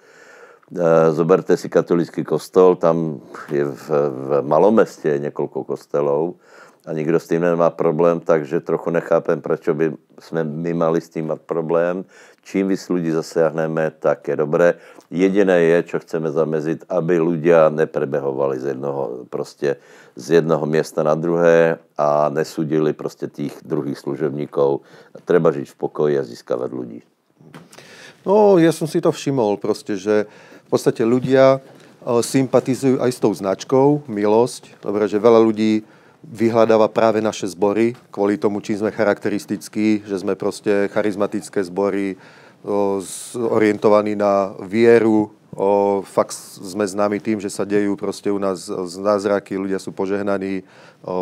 E, 0.72 1.12
zoberte 1.12 1.56
si 1.56 1.68
katolický 1.68 2.24
kostol, 2.24 2.76
tam 2.76 3.20
je 3.52 3.64
v, 3.64 3.88
v 3.88 4.42
malom 4.44 4.74
městě 4.74 5.18
několik 5.18 5.52
kostelů 5.66 6.36
a 6.86 6.92
nikdo 6.92 7.20
s 7.20 7.28
tím 7.28 7.42
nemá 7.42 7.70
problém, 7.70 8.20
takže 8.20 8.60
trochu 8.60 8.90
nechápem, 8.90 9.40
proč 9.40 9.68
by 9.68 9.92
jsme 10.20 10.44
my 10.44 10.74
mali 10.74 11.00
s 11.00 11.08
tím 11.08 11.28
mít 11.28 11.42
problém. 11.42 12.04
Čím 12.46 12.68
víc 12.68 12.88
lidí 12.88 13.10
zasiahneme, 13.10 13.90
tak 13.98 14.28
je 14.28 14.36
dobré. 14.36 14.74
Jediné 15.10 15.60
je, 15.66 15.82
čo 15.82 15.98
chceme 15.98 16.30
zamezit, 16.30 16.86
aby 16.86 17.18
ľudia 17.18 17.74
neprebehovali 17.74 18.58
z 18.62 18.64
jednoho, 18.64 19.26
prostě 19.30 19.76
z 20.16 20.30
jednoho 20.30 20.66
města 20.66 21.02
na 21.02 21.14
druhé 21.14 21.78
a 21.98 22.30
nesudili 22.30 22.92
prostě 22.92 23.26
tých 23.26 23.58
druhých 23.66 23.98
služebníkov. 23.98 24.80
Treba 25.26 25.50
žiť 25.50 25.70
v 25.70 25.74
pokoji 25.74 26.14
a 26.18 26.22
získavať 26.22 26.70
ľudí. 26.70 27.02
No, 28.26 28.58
ja 28.62 28.70
som 28.70 28.86
si 28.86 29.02
to 29.02 29.10
všimol 29.10 29.58
proste, 29.58 29.98
že 29.98 30.26
v 30.66 30.68
podstate 30.70 31.02
ľudia 31.02 31.58
eh, 31.58 32.22
sympatizujú 32.22 33.02
aj 33.02 33.10
s 33.10 33.18
tou 33.18 33.34
značkou 33.34 34.06
Milosť. 34.06 34.82
Dobre, 34.86 35.10
že 35.10 35.18
veľa 35.18 35.42
ľudí 35.42 35.82
vyhľadáva 36.26 36.90
práve 36.90 37.22
naše 37.22 37.46
zbory 37.46 37.94
kvôli 38.10 38.34
tomu, 38.34 38.58
čím 38.58 38.82
sme 38.82 38.90
charakteristickí, 38.90 40.02
že 40.02 40.18
sme 40.18 40.34
proste 40.34 40.90
charizmatické 40.90 41.62
zbory, 41.62 42.18
orientovaní 43.36 44.18
na 44.18 44.58
vieru, 44.66 45.30
o, 45.54 46.02
fakt 46.02 46.34
sme 46.58 46.82
známi 46.82 47.22
tým, 47.22 47.38
že 47.38 47.46
sa 47.46 47.62
dejú 47.62 47.94
proste 47.94 48.26
u 48.26 48.42
nás 48.42 48.66
zázraky, 48.66 49.54
ľudia 49.54 49.78
sú 49.78 49.94
požehnaní, 49.94 50.66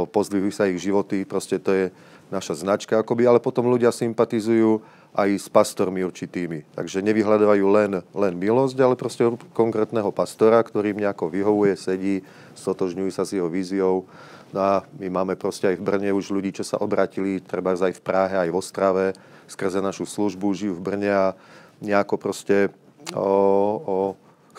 pozdvihujú 0.09 0.53
sa 0.57 0.65
ich 0.73 0.81
životy, 0.81 1.29
proste 1.29 1.61
to 1.61 1.71
je 1.71 1.85
naša 2.33 2.65
značka 2.65 2.97
akoby, 2.97 3.29
ale 3.29 3.45
potom 3.45 3.69
ľudia 3.69 3.93
sympatizujú 3.93 4.81
aj 5.15 5.31
s 5.37 5.47
pastormi 5.47 6.03
určitými. 6.03 6.67
Takže 6.75 7.05
nevyhľadávajú 7.05 7.67
len, 7.71 7.93
len 8.03 8.35
milosť, 8.35 8.77
ale 8.81 8.99
proste 8.99 9.29
konkrétneho 9.55 10.11
pastora, 10.11 10.59
ktorý 10.65 10.97
im 10.97 11.05
nejako 11.05 11.31
vyhovuje, 11.31 11.77
sedí, 11.79 12.27
stotožňujú 12.59 13.11
sa 13.13 13.23
s 13.23 13.37
jeho 13.37 13.47
víziou. 13.47 14.09
A 14.55 14.87
my 14.99 15.11
máme 15.11 15.35
proste 15.35 15.71
aj 15.71 15.77
v 15.79 15.87
Brne 15.87 16.11
už 16.15 16.31
ľudí, 16.31 16.55
čo 16.55 16.63
sa 16.63 16.79
obratili, 16.79 17.43
treba 17.43 17.75
aj 17.75 17.95
v 17.99 18.05
Prahe, 18.05 18.35
aj 18.39 18.51
v 18.51 18.59
Ostrave, 18.59 19.07
skrze 19.51 19.83
našu 19.83 20.07
službu, 20.07 20.55
žijú 20.55 20.75
v 20.79 20.85
Brne 20.85 21.11
a 21.11 21.27
nejako 21.83 22.17
proste 22.17 22.71
o, 23.13 23.29
o, 23.83 23.97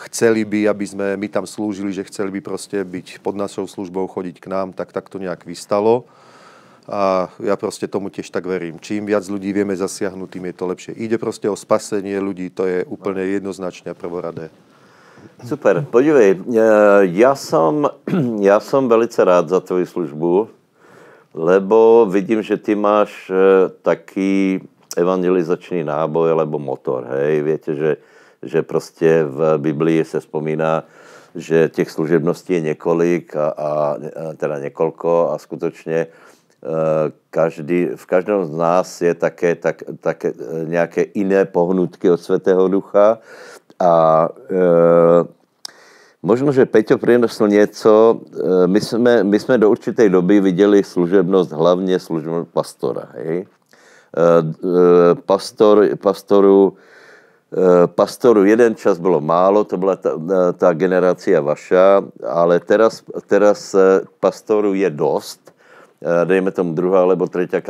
chceli 0.08 0.44
by, 0.44 0.68
aby 0.68 0.86
sme 0.86 1.06
my 1.16 1.28
tam 1.32 1.48
slúžili, 1.48 1.90
že 1.90 2.06
chceli 2.06 2.28
by 2.38 2.40
proste 2.44 2.84
byť 2.84 3.24
pod 3.24 3.34
našou 3.34 3.64
službou, 3.64 4.06
chodiť 4.06 4.36
k 4.38 4.46
nám, 4.52 4.76
tak 4.76 4.92
tak 4.92 5.08
to 5.08 5.16
nejak 5.16 5.48
vystalo. 5.48 6.04
A 6.86 7.26
ja 7.42 7.58
proste 7.58 7.90
tomu 7.90 8.14
tiež 8.14 8.30
tak 8.30 8.46
verím. 8.46 8.78
Čím 8.78 9.10
viac 9.10 9.26
ľudí 9.26 9.50
vieme 9.50 9.74
zasiahnuť, 9.74 10.28
tým 10.30 10.44
je 10.46 10.54
to 10.54 10.64
lepšie. 10.70 10.92
Ide 10.94 11.18
proste 11.18 11.50
o 11.50 11.58
spasenie 11.58 12.14
ľudí, 12.22 12.46
to 12.54 12.62
je 12.62 12.86
úplne 12.86 13.26
jednoznačne 13.26 13.90
prvoradé. 13.90 14.54
Super, 15.44 15.86
podívej, 15.90 16.38
e, 16.38 16.40
ja 17.14 17.34
som, 17.34 17.86
ja 18.50 18.60
som 18.60 18.88
velice 18.88 19.22
rád 19.24 19.48
za 19.48 19.60
tvoju 19.60 19.86
službu, 19.86 20.32
lebo 21.36 22.06
vidím, 22.10 22.42
že 22.42 22.56
ty 22.56 22.74
máš 22.74 23.30
e, 23.30 23.34
taký 23.82 24.60
evangelizačný 24.96 25.84
náboj 25.84 26.32
alebo 26.32 26.58
motor, 26.58 27.06
hej, 27.12 27.42
viete, 27.42 27.74
že, 27.74 27.96
že 28.42 28.62
prostě 28.62 29.24
v 29.28 29.58
Biblii 29.58 30.04
se 30.04 30.20
vzpomíná, 30.20 30.84
že 31.34 31.68
těch 31.68 31.90
služebností 31.90 32.52
je 32.52 32.60
několik 32.60 33.36
a, 33.36 33.48
a 33.48 33.96
teda 34.36 34.58
několko 34.58 35.30
a 35.32 35.38
skutečně 35.38 36.06
Eh, 36.66 37.12
každý, 37.30 37.94
v 37.94 38.06
každém 38.06 38.44
z 38.44 38.50
nás 38.50 38.88
je 39.02 39.14
také, 39.14 39.54
tak, 39.54 39.82
také 40.00 40.32
eh, 40.32 40.64
nějaké 40.66 41.04
jiné 41.14 41.44
pohnutky 41.44 42.10
od 42.10 42.20
Svatého 42.20 42.68
Ducha 42.68 43.18
a 43.80 44.28
e, 44.50 45.24
možno, 46.22 46.52
že 46.52 46.66
Peťo 46.66 46.98
přinesl 46.98 47.48
něco, 47.48 48.20
e, 48.64 48.66
my, 48.66 48.80
jsme, 48.80 49.24
my 49.24 49.38
jsme 49.40 49.58
do 49.58 49.70
určité 49.70 50.08
doby 50.08 50.40
viděli 50.40 50.84
služebnost, 50.84 51.52
hlavně 51.52 51.98
služebnost 51.98 52.50
pastora. 52.52 53.08
Hej? 53.14 53.36
E, 53.36 53.44
e, 53.44 55.14
pastor, 55.14 55.96
pastoru, 55.96 56.76
pastoru 57.86 58.44
jeden 58.44 58.74
čas 58.74 58.98
bylo 58.98 59.20
málo, 59.20 59.64
to 59.64 59.76
byla 59.76 59.96
ta, 59.96 60.10
ta 60.52 60.72
generácia 60.74 61.40
vaša, 61.40 62.02
ale 62.26 62.60
teraz, 62.60 63.06
teraz 63.30 63.70
pastoru 64.20 64.74
je 64.74 64.90
dost 64.90 65.46
dejme 66.02 66.52
tomu 66.52 66.76
druhá 66.76 67.02
alebo 67.02 67.24
tretia 67.28 67.64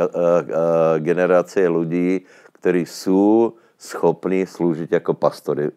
generácie 0.99 1.67
ľudí, 1.67 2.27
ktorí 2.59 2.83
sú 2.83 3.55
schopní 3.77 4.49
slúžiť 4.49 4.89
ako 4.97 5.13
pastory. 5.13 5.69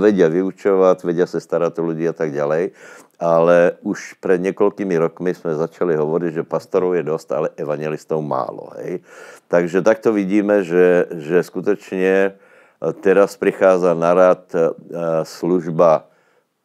Vedia 0.00 0.32
vyučovať, 0.32 1.04
vedia 1.04 1.28
sa 1.28 1.36
starať 1.36 1.84
o 1.84 1.92
ľudí 1.92 2.08
a 2.08 2.16
tak 2.16 2.32
ďalej, 2.32 2.72
ale 3.20 3.76
už 3.84 4.16
pred 4.18 4.40
niekoľkými 4.40 4.96
rokmi 4.96 5.36
sme 5.36 5.54
začali 5.54 5.92
hovoriť, 5.92 6.42
že 6.42 6.48
pastorov 6.48 6.96
je 6.96 7.04
dosť, 7.04 7.28
ale 7.36 7.48
evangelistov 7.60 8.24
málo. 8.24 8.72
Hej? 8.80 9.04
Takže 9.52 9.84
takto 9.84 10.16
vidíme, 10.16 10.64
že, 10.64 11.12
že 11.12 11.44
skutečne 11.44 12.40
teraz 13.04 13.36
prichádza 13.36 13.92
na 13.92 14.10
rad 14.16 14.48
služba 15.28 16.08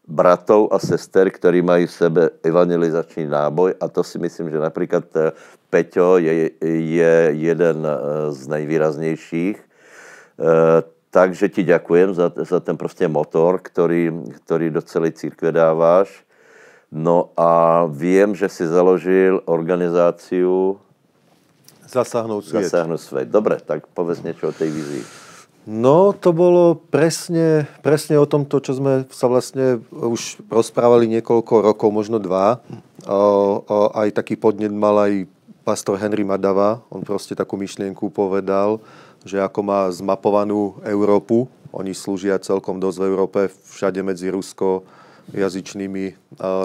bratov 0.08 0.72
a 0.72 0.80
sester, 0.80 1.28
ktorí 1.28 1.60
majú 1.60 1.84
v 1.84 1.98
sebe 2.00 2.24
evangelizačný 2.40 3.28
náboj 3.28 3.76
a 3.76 3.92
to 3.92 4.08
si 4.08 4.16
myslím, 4.24 4.48
že 4.48 4.64
napríklad 4.64 5.04
eh, 5.20 5.36
Peťo 5.68 6.16
je, 6.16 6.56
je 6.64 7.16
jeden 7.36 7.84
z 8.32 8.42
nejvýraznějších. 8.48 9.67
Eh, 10.38 10.80
takže 11.10 11.50
ti 11.50 11.66
ďakujem 11.66 12.14
za, 12.14 12.30
za 12.30 12.60
ten 12.60 12.78
prostě 12.78 13.08
motor, 13.08 13.60
ktorý, 13.60 14.14
ktorý 14.46 14.70
do 14.70 14.82
celé 14.82 15.12
církve 15.12 15.52
dáváš. 15.52 16.14
No 16.92 17.34
a 17.36 17.84
viem, 17.90 18.36
že 18.36 18.48
si 18.50 18.64
založil 18.68 19.42
organizáciu 19.46 20.78
Zasáhnout 21.88 22.46
svět. 22.46 22.64
Zasáhnout 22.64 23.02
svět. 23.02 23.28
Dobre, 23.28 23.58
tak 23.66 23.88
povedz 23.88 24.20
niečo 24.20 24.52
o 24.52 24.54
tej 24.56 24.72
vizii. 24.72 25.04
No, 25.68 26.16
to 26.16 26.32
bolo 26.32 26.80
presne, 26.80 27.68
presne 27.84 28.16
o 28.16 28.28
tomto, 28.28 28.60
čo 28.64 28.76
sme 28.76 29.04
sa 29.12 29.28
vlastne 29.28 29.84
už 29.92 30.40
rozprávali 30.48 31.12
niekoľko 31.20 31.64
rokov, 31.64 31.92
možno 31.92 32.24
dva. 32.24 32.64
O, 33.04 33.20
o, 33.68 33.92
aj 33.92 34.16
taký 34.16 34.40
podnet 34.40 34.72
mal 34.72 34.96
aj 34.96 35.28
pastor 35.68 36.00
Henry 36.00 36.24
Madava. 36.24 36.80
On 36.88 37.04
proste 37.04 37.36
takú 37.36 37.60
myšlienku 37.60 38.08
povedal, 38.16 38.80
že 39.24 39.42
ako 39.42 39.60
má 39.64 39.90
zmapovanú 39.90 40.78
Európu, 40.86 41.50
oni 41.72 41.94
slúžia 41.94 42.42
celkom 42.42 42.82
dosť 42.82 42.98
v 43.02 43.08
Európe, 43.08 43.40
všade 43.52 44.02
medzi 44.02 44.34
ruskojazyčnými 44.34 46.06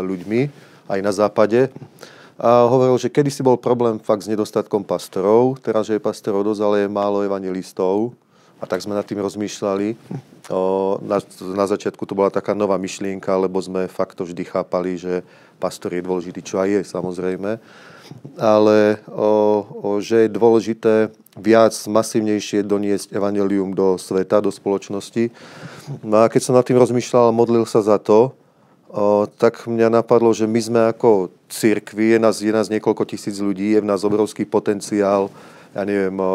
ľuďmi, 0.02 0.40
aj 0.88 1.00
na 1.02 1.12
západe. 1.12 1.68
A 2.40 2.66
hovoril, 2.66 2.96
že 2.98 3.12
kedysi 3.12 3.44
bol 3.44 3.60
problém 3.60 4.00
fakt 4.00 4.24
s 4.24 4.32
nedostatkom 4.32 4.82
pastorov, 4.82 5.60
teraz, 5.60 5.86
že 5.86 5.98
je 5.98 6.02
pastorov 6.02 6.42
dosť, 6.42 6.62
ale 6.64 6.76
je 6.82 6.88
málo 6.88 7.22
evangelistov. 7.22 8.16
A 8.62 8.66
tak 8.66 8.78
sme 8.78 8.94
nad 8.94 9.02
tým 9.02 9.18
rozmýšľali. 9.18 9.98
O, 10.54 10.94
na, 11.02 11.18
na 11.50 11.66
začiatku 11.66 12.06
to 12.06 12.14
bola 12.14 12.30
taká 12.30 12.54
nová 12.54 12.78
myšlienka, 12.78 13.34
lebo 13.34 13.58
sme 13.58 13.90
fakt 13.90 14.14
to 14.14 14.22
vždy 14.22 14.46
chápali, 14.46 14.94
že 14.94 15.26
pastor 15.58 15.98
je 15.98 16.06
dôležitý, 16.06 16.40
čo 16.46 16.62
aj 16.62 16.68
je 16.70 16.80
samozrejme. 16.86 17.58
Ale 18.38 19.02
o, 19.10 19.66
o, 19.66 19.98
že 19.98 20.26
je 20.26 20.30
dôležité 20.30 21.10
viac, 21.36 21.72
masívnejšie 21.88 22.60
doniesť 22.64 23.16
evanelium 23.16 23.72
do 23.72 23.96
sveta, 23.96 24.44
do 24.44 24.52
spoločnosti. 24.52 25.32
No 26.04 26.24
a 26.24 26.28
keď 26.28 26.40
som 26.44 26.54
nad 26.56 26.66
tým 26.66 26.76
rozmýšľal 26.76 27.32
a 27.32 27.36
modlil 27.36 27.64
sa 27.64 27.80
za 27.80 27.96
to, 27.96 28.36
o, 28.92 29.24
tak 29.40 29.64
mňa 29.64 30.02
napadlo, 30.02 30.36
že 30.36 30.44
my 30.44 30.60
sme 30.60 30.80
ako 30.92 31.32
církvi, 31.48 32.16
je 32.16 32.18
nás, 32.20 32.36
je 32.44 32.52
nás 32.52 32.68
niekoľko 32.68 33.08
tisíc 33.08 33.40
ľudí, 33.40 33.72
je 33.72 33.80
v 33.80 33.88
nás 33.88 34.04
obrovský 34.04 34.44
potenciál, 34.44 35.32
ja 35.72 35.82
neviem, 35.88 36.12
o, 36.20 36.28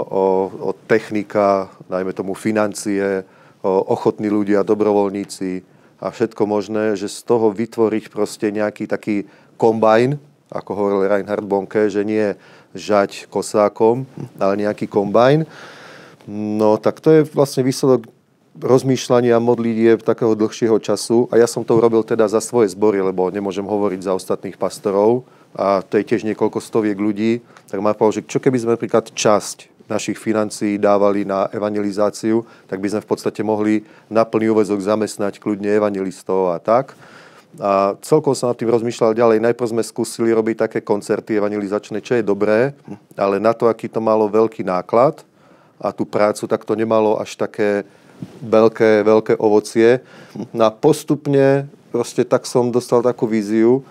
o 0.49 0.69
technika, 0.89 1.69
najmä 1.93 2.09
tomu 2.17 2.33
financie, 2.33 3.21
o 3.61 3.93
ochotní 3.93 4.33
ľudia, 4.33 4.65
dobrovoľníci 4.65 5.61
a 6.01 6.09
všetko 6.09 6.41
možné, 6.49 6.97
že 6.97 7.09
z 7.09 7.21
toho 7.21 7.53
vytvoriť 7.53 8.09
proste 8.09 8.49
nejaký 8.49 8.89
taký 8.89 9.29
kombajn, 9.61 10.17
ako 10.49 10.71
hovoril 10.73 11.09
Reinhard 11.09 11.45
Bonke, 11.45 11.89
že 11.89 12.01
nie 12.01 12.33
žať 12.77 13.25
kosákom, 13.27 14.05
ale 14.38 14.63
nejaký 14.63 14.88
kombajn. 14.88 15.43
No 16.29 16.77
tak 16.77 17.01
to 17.03 17.12
je 17.12 17.22
vlastne 17.27 17.65
výsledok 17.65 18.07
rozmýšľania, 18.57 19.38
modlitieb 19.38 20.01
takého 20.01 20.34
dlhšieho 20.34 20.81
času 20.81 21.29
a 21.29 21.38
ja 21.38 21.46
som 21.46 21.62
to 21.62 21.77
urobil 21.77 22.01
teda 22.01 22.25
za 22.25 22.41
svoje 22.41 22.74
zbory, 22.74 23.05
lebo 23.05 23.29
nemôžem 23.29 23.65
hovoriť 23.65 24.01
za 24.01 24.17
ostatných 24.17 24.57
pastorov, 24.57 25.29
a 25.57 25.81
to 25.86 26.01
je 26.01 26.05
tiež 26.05 26.25
niekoľko 26.25 26.62
stoviek 26.62 26.98
ľudí, 26.98 27.41
tak 27.69 27.81
má 27.81 27.93
povedal, 27.93 28.22
že 28.22 28.29
čo 28.29 28.41
keby 28.41 28.57
sme 28.62 28.74
napríklad 28.77 29.13
časť 29.13 29.88
našich 29.88 30.19
financií 30.19 30.75
dávali 30.75 31.24
na 31.24 31.48
evangelizáciu, 31.48 32.43
tak 32.67 32.84
by 32.84 32.91
sme 32.91 33.01
v 33.01 33.10
podstate 33.10 33.41
mohli 33.41 33.88
na 34.12 34.27
plný 34.27 34.51
úvezok 34.51 34.84
zamestnať 34.84 35.39
kľudne 35.39 35.72
evangelistov 35.72 36.51
a 36.51 36.60
tak. 36.60 36.93
A 37.57 37.97
celkom 38.05 38.37
som 38.37 38.53
nad 38.53 38.57
tým 38.57 38.69
rozmýšľal 38.69 39.17
ďalej. 39.17 39.41
Najprv 39.41 39.71
sme 39.73 39.83
skúsili 39.83 40.29
robiť 40.29 40.69
také 40.69 40.79
koncerty 40.85 41.41
evangelizačné, 41.41 42.05
čo 42.05 42.17
je 42.17 42.23
dobré, 42.25 42.77
ale 43.17 43.41
na 43.41 43.53
to, 43.53 43.65
aký 43.65 43.89
to 43.89 43.97
malo 43.97 44.29
veľký 44.29 44.61
náklad 44.61 45.25
a 45.81 45.89
tú 45.89 46.05
prácu, 46.05 46.45
tak 46.45 46.65
to 46.65 46.77
nemalo 46.77 47.17
až 47.17 47.33
také 47.37 47.85
veľké, 48.41 49.05
veľké 49.05 49.33
ovocie. 49.37 50.01
No 50.53 50.69
a 50.69 50.71
postupne 50.73 51.69
proste 51.89 52.25
tak 52.25 52.45
som 52.45 52.69
dostal 52.69 53.01
takú 53.01 53.25
víziu, 53.25 53.85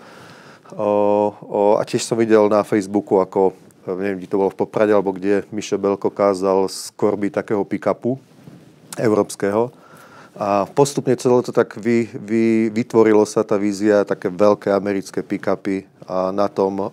O, 0.75 1.31
o, 1.47 1.79
a 1.79 1.87
tiež 1.87 2.03
som 2.03 2.19
videl 2.19 2.43
na 2.51 2.59
Facebooku, 2.59 3.23
ako, 3.23 3.55
neviem, 3.87 4.19
kde 4.19 4.27
to 4.27 4.35
bolo 4.35 4.51
v 4.51 4.59
Poprade, 4.67 4.91
alebo 4.91 5.15
kde 5.15 5.47
Mišo 5.47 5.79
Belko 5.79 6.11
kázal 6.11 6.67
z 6.67 6.91
korby 6.99 7.31
takého 7.31 7.63
pick-upu 7.63 8.19
európskeho. 8.99 9.71
A 10.37 10.69
postupne 10.69 11.17
celé 11.17 11.41
to 11.41 11.49
tak 11.49 11.73
vy, 11.81 12.05
vy, 12.13 12.69
vytvorilo 12.69 13.25
sa 13.25 13.41
tá 13.41 13.57
vízia, 13.57 14.05
také 14.05 14.29
veľké 14.29 14.69
americké 14.69 15.25
pick-upy 15.25 15.89
a 16.05 16.29
na 16.29 16.45
tom 16.45 16.77
o, 16.77 16.89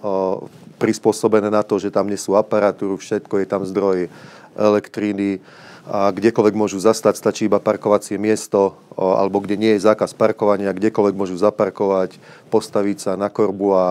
prispôsobené 0.81 1.53
na 1.53 1.61
to, 1.61 1.77
že 1.77 1.93
tam 1.93 2.09
nie 2.09 2.17
sú 2.17 2.41
aparatúru, 2.41 2.97
všetko 2.97 3.45
je 3.45 3.47
tam 3.47 3.69
zdroj 3.69 4.09
elektriny, 4.57 5.45
a 5.85 6.09
kdekoľvek 6.09 6.57
môžu 6.57 6.81
zastať, 6.81 7.21
stačí 7.21 7.45
iba 7.45 7.61
parkovacie 7.61 8.17
miesto, 8.17 8.81
alebo 8.97 9.45
kde 9.45 9.61
nie 9.61 9.73
je 9.77 9.85
zákaz 9.85 10.17
parkovania, 10.17 10.73
kdekoľvek 10.73 11.13
môžu 11.13 11.37
zaparkovať, 11.37 12.17
postaviť 12.49 12.97
sa 12.97 13.13
na 13.21 13.29
korbu 13.29 13.69
a 13.77 13.87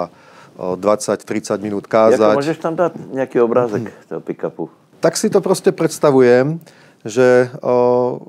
20-30 0.57 1.61
minút 1.61 1.85
kázať. 1.85 2.33
Jako 2.33 2.41
môžeš 2.41 2.57
tam 2.57 2.73
dať 2.73 2.97
nejaký 3.13 3.37
obrázek 3.45 3.93
toho 4.09 4.21
pick-upu? 4.25 4.73
Tak 5.05 5.21
si 5.21 5.29
to 5.29 5.37
proste 5.37 5.69
predstavujem, 5.69 6.57
že 7.05 7.53
o, 7.61 8.25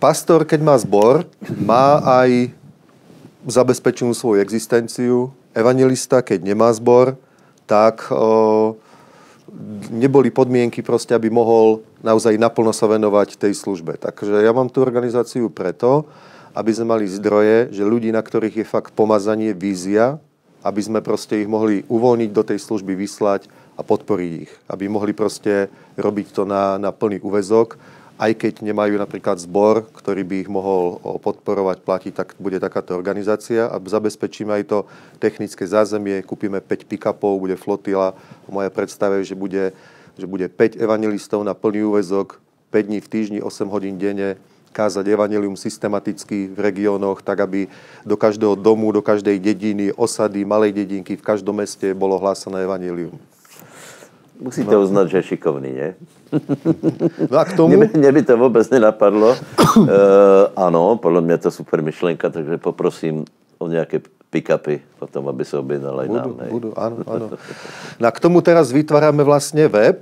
pastor, 0.00 0.48
keď 0.48 0.60
má 0.64 0.74
zbor, 0.80 1.28
má 1.60 2.00
aj 2.24 2.56
zabezpečenú 3.44 4.16
svoju 4.16 4.40
existenciu. 4.40 5.28
Evangelista, 5.52 6.24
keď 6.24 6.40
nemá 6.40 6.72
zbor, 6.72 7.20
tak 7.68 8.08
o, 8.08 8.80
neboli 9.92 10.32
podmienky 10.32 10.80
proste, 10.80 11.12
aby 11.12 11.28
mohol 11.28 11.84
naozaj 12.00 12.40
naplno 12.40 12.72
sa 12.72 12.88
venovať 12.88 13.36
tej 13.36 13.52
službe. 13.52 14.00
Takže 14.00 14.40
ja 14.40 14.50
mám 14.56 14.72
tú 14.72 14.80
organizáciu 14.80 15.52
preto, 15.52 16.08
aby 16.56 16.70
sme 16.72 16.96
mali 16.96 17.06
zdroje, 17.06 17.70
že 17.70 17.84
ľudí, 17.86 18.08
na 18.10 18.24
ktorých 18.24 18.64
je 18.64 18.66
fakt 18.66 18.96
pomazanie, 18.96 19.52
vízia, 19.54 20.18
aby 20.64 20.80
sme 20.80 21.00
proste 21.04 21.40
ich 21.40 21.48
mohli 21.48 21.84
uvoľniť 21.86 22.30
do 22.32 22.42
tej 22.42 22.58
služby, 22.58 22.96
vyslať 22.96 23.48
a 23.76 23.84
podporiť 23.84 24.32
ich. 24.48 24.52
Aby 24.66 24.92
mohli 24.92 25.12
proste 25.14 25.72
robiť 25.96 26.26
to 26.34 26.42
na, 26.44 26.76
na 26.76 26.90
plný 26.90 27.22
úvezok 27.22 27.80
aj 28.20 28.36
keď 28.36 28.54
nemajú 28.60 29.00
napríklad 29.00 29.40
zbor, 29.40 29.88
ktorý 29.96 30.28
by 30.28 30.36
ich 30.44 30.50
mohol 30.52 31.00
podporovať, 31.24 31.80
platiť, 31.80 32.12
tak 32.12 32.28
bude 32.36 32.60
takáto 32.60 32.92
organizácia 32.92 33.64
a 33.64 33.80
zabezpečíme 33.80 34.52
aj 34.60 34.64
to 34.68 34.78
technické 35.16 35.64
zázemie, 35.64 36.20
kúpime 36.20 36.60
5 36.60 36.84
pick-upov, 36.84 37.40
bude 37.40 37.56
flotila. 37.56 38.12
Moja 38.44 38.68
predstava 38.68 39.16
je, 39.24 39.32
že 39.32 39.36
bude, 39.40 39.72
že 40.20 40.28
bude 40.28 40.52
5 40.52 40.76
evangelistov 40.76 41.40
na 41.40 41.56
plný 41.56 41.88
úvezok, 41.88 42.36
5 42.68 42.92
dní 42.92 43.00
v 43.00 43.08
týždni, 43.08 43.38
8 43.40 43.72
hodín 43.72 43.96
denne, 43.96 44.36
kázať 44.76 45.08
evanelium 45.08 45.56
systematicky 45.56 46.52
v 46.52 46.58
regiónoch, 46.60 47.24
tak 47.24 47.40
aby 47.40 47.72
do 48.04 48.20
každého 48.20 48.52
domu, 48.52 48.92
do 48.92 49.00
každej 49.00 49.40
dediny, 49.40 49.96
osady, 49.96 50.44
malej 50.44 50.76
dedinky, 50.76 51.16
v 51.16 51.24
každom 51.24 51.56
meste 51.56 51.96
bolo 51.96 52.20
hlásané 52.20 52.68
evanelium. 52.68 53.16
Musíte 54.40 54.72
no. 54.72 54.80
uznať, 54.88 55.06
že 55.12 55.16
je 55.20 55.24
šikovný, 55.36 55.70
nie? 55.70 55.90
No 57.28 57.36
a 57.36 57.44
k 57.44 57.52
tomu... 57.52 57.76
Mne, 57.76 57.92
mne 57.92 58.10
by 58.16 58.22
to 58.24 58.34
vôbec 58.40 58.64
nenapadlo. 58.72 59.36
e, 59.36 59.96
áno, 60.56 60.96
podľa 60.96 61.22
mňa 61.28 61.36
to 61.44 61.50
super 61.52 61.84
myšlenka, 61.84 62.32
takže 62.32 62.56
poprosím 62.56 63.28
o 63.60 63.68
nejaké 63.68 64.00
pick-upy 64.32 64.80
potom, 64.96 65.28
aby 65.28 65.44
sa 65.44 65.60
objednal 65.60 66.00
aj 66.00 66.08
budú, 66.08 66.30
nám. 66.32 66.48
Budú, 66.48 66.68
áno, 66.78 66.96
áno. 67.04 67.26
No 68.00 68.04
a 68.08 68.10
k 68.14 68.22
tomu 68.22 68.40
teraz 68.40 68.72
vytvárame 68.72 69.20
vlastne 69.26 69.68
web, 69.68 70.00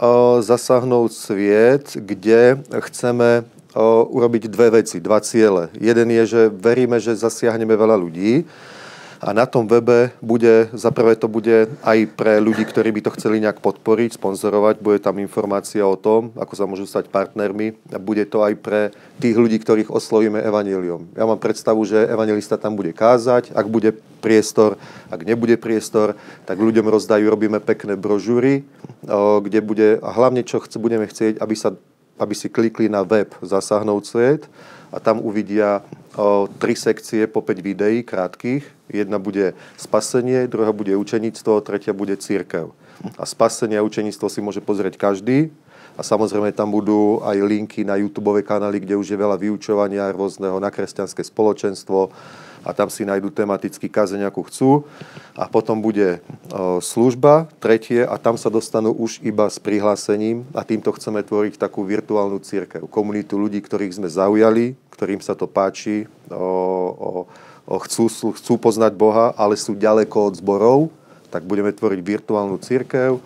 o, 0.00 0.42
zasahnúť 0.42 1.10
sviet, 1.14 1.86
kde 1.94 2.58
chceme 2.90 3.46
o, 3.78 4.08
urobiť 4.10 4.50
dve 4.50 4.82
veci, 4.82 4.98
dva 4.98 5.22
ciele. 5.22 5.70
Jeden 5.78 6.10
je, 6.10 6.22
že 6.26 6.42
veríme, 6.50 6.98
že 6.98 7.14
zasiahneme 7.14 7.78
veľa 7.78 7.94
ľudí, 7.94 8.42
a 9.22 9.30
na 9.30 9.46
tom 9.46 9.70
webe 9.70 10.10
bude, 10.18 10.66
za 10.74 10.90
prvé 10.90 11.14
to 11.14 11.30
bude 11.30 11.70
aj 11.86 11.98
pre 12.18 12.42
ľudí, 12.42 12.66
ktorí 12.66 12.90
by 12.90 13.06
to 13.06 13.14
chceli 13.14 13.38
nejak 13.38 13.62
podporiť, 13.62 14.18
sponzorovať, 14.18 14.82
bude 14.82 14.98
tam 14.98 15.22
informácia 15.22 15.86
o 15.86 15.94
tom, 15.94 16.34
ako 16.34 16.58
sa 16.58 16.66
môžu 16.66 16.90
stať 16.90 17.06
partnermi. 17.06 17.78
A 17.94 18.02
bude 18.02 18.26
to 18.26 18.42
aj 18.42 18.58
pre 18.58 18.90
tých 19.22 19.38
ľudí, 19.38 19.62
ktorých 19.62 19.94
oslovíme 19.94 20.42
evaneliom. 20.42 21.14
Ja 21.14 21.22
mám 21.22 21.38
predstavu, 21.38 21.86
že 21.86 22.02
evangelista 22.02 22.58
tam 22.58 22.74
bude 22.74 22.90
kázať, 22.90 23.54
ak 23.54 23.66
bude 23.70 23.94
priestor, 24.18 24.74
ak 25.06 25.22
nebude 25.22 25.54
priestor, 25.54 26.18
tak 26.42 26.58
ľuďom 26.58 26.90
rozdajú, 26.90 27.22
robíme 27.30 27.62
pekné 27.62 27.94
brožúry, 27.94 28.66
kde 29.38 29.60
bude, 29.62 30.02
a 30.02 30.10
hlavne 30.10 30.42
čo 30.42 30.58
chce, 30.58 30.82
budeme 30.82 31.06
chcieť, 31.06 31.38
aby, 31.38 31.54
sa, 31.54 31.70
aby 32.18 32.34
si 32.34 32.50
klikli 32.50 32.90
na 32.90 33.06
web 33.06 33.30
Zasahnúť 33.38 34.02
svet 34.02 34.50
a 34.92 35.00
tam 35.00 35.24
uvidia 35.24 35.80
tri 36.60 36.76
sekcie 36.76 37.24
po 37.24 37.40
5 37.40 37.64
videí 37.64 38.04
krátkých. 38.04 38.68
Jedna 38.92 39.16
bude 39.16 39.56
spasenie, 39.80 40.44
druhá 40.44 40.68
bude 40.70 40.92
učeníctvo, 40.92 41.64
tretia 41.64 41.96
bude 41.96 42.14
církev. 42.20 42.68
A 43.16 43.24
spasenie 43.24 43.80
a 43.80 43.86
učeníctvo 43.88 44.28
si 44.28 44.44
môže 44.44 44.60
pozrieť 44.60 45.00
každý. 45.00 45.48
A 45.96 46.04
samozrejme 46.04 46.52
tam 46.52 46.72
budú 46.72 47.24
aj 47.24 47.36
linky 47.40 47.84
na 47.84 47.96
YouTube 47.96 48.36
kanály, 48.44 48.80
kde 48.80 48.96
už 48.96 49.12
je 49.12 49.16
veľa 49.16 49.36
vyučovania 49.36 50.12
rôzneho 50.12 50.60
na 50.60 50.68
kresťanské 50.68 51.24
spoločenstvo, 51.24 52.12
a 52.62 52.70
tam 52.70 52.86
si 52.86 53.02
nájdú 53.02 53.34
tematický 53.34 53.90
kazeň, 53.90 54.30
akú 54.30 54.46
chcú. 54.46 54.86
A 55.34 55.50
potom 55.50 55.82
bude 55.82 56.22
služba, 56.78 57.50
tretie, 57.58 58.06
a 58.06 58.14
tam 58.22 58.38
sa 58.38 58.54
dostanú 58.54 58.94
už 58.94 59.18
iba 59.26 59.50
s 59.50 59.58
prihlásením 59.58 60.46
a 60.54 60.62
týmto 60.62 60.94
chceme 60.94 61.26
tvoriť 61.26 61.58
takú 61.58 61.82
virtuálnu 61.82 62.38
církev. 62.38 62.86
Komunitu 62.86 63.34
ľudí, 63.34 63.58
ktorých 63.58 63.98
sme 63.98 64.06
zaujali, 64.06 64.78
ktorým 64.92 65.24
sa 65.24 65.32
to 65.32 65.48
páči, 65.48 66.04
o, 66.28 66.36
o, 66.36 67.10
o 67.66 67.76
chcú, 67.88 68.06
chcú 68.36 68.54
poznať 68.60 68.92
Boha, 68.94 69.32
ale 69.34 69.56
sú 69.56 69.72
ďaleko 69.72 70.28
od 70.28 70.34
zborov, 70.38 70.80
tak 71.32 71.48
budeme 71.48 71.72
tvoriť 71.72 72.00
virtuálnu 72.04 72.60
církev, 72.60 73.16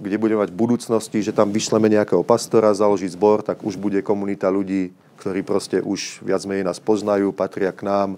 kde 0.00 0.16
budeme 0.16 0.40
mať 0.40 0.50
v 0.50 0.60
budúcnosti, 0.64 1.20
že 1.20 1.36
tam 1.36 1.52
vyšleme 1.52 1.92
nejakého 1.92 2.24
pastora, 2.24 2.72
založiť 2.72 3.12
zbor, 3.12 3.44
tak 3.44 3.60
už 3.60 3.76
bude 3.76 4.00
komunita 4.00 4.48
ľudí, 4.48 4.96
ktorí 5.20 5.44
proste 5.44 5.84
už 5.84 6.24
viac 6.24 6.40
menej 6.48 6.64
nás 6.64 6.80
poznajú, 6.80 7.36
patria 7.36 7.68
k 7.68 7.84
nám, 7.84 8.16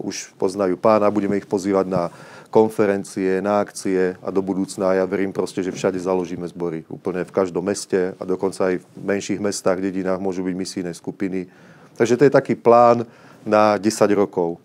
už 0.00 0.32
poznajú 0.40 0.80
pána, 0.80 1.12
budeme 1.12 1.36
ich 1.36 1.44
pozývať 1.44 1.84
na 1.84 2.08
konferencie, 2.48 3.44
na 3.44 3.60
akcie 3.60 4.16
a 4.24 4.28
do 4.32 4.40
budúcna 4.40 4.96
ja 4.96 5.04
verím 5.04 5.36
proste, 5.36 5.60
že 5.60 5.74
všade 5.74 6.00
založíme 6.00 6.48
zbory. 6.48 6.88
Úplne 6.88 7.28
v 7.28 7.34
každom 7.34 7.60
meste 7.60 8.16
a 8.16 8.22
dokonca 8.24 8.72
aj 8.72 8.80
v 8.80 8.84
menších 8.96 9.40
mestách, 9.42 9.84
dedinách 9.84 10.16
môžu 10.16 10.40
byť 10.40 10.56
misijné 10.56 10.92
skupiny. 10.96 11.52
Takže 11.96 12.16
to 12.16 12.24
je 12.24 12.32
taký 12.32 12.54
plán 12.54 13.08
na 13.42 13.80
10 13.80 13.88
rokov. 14.12 14.60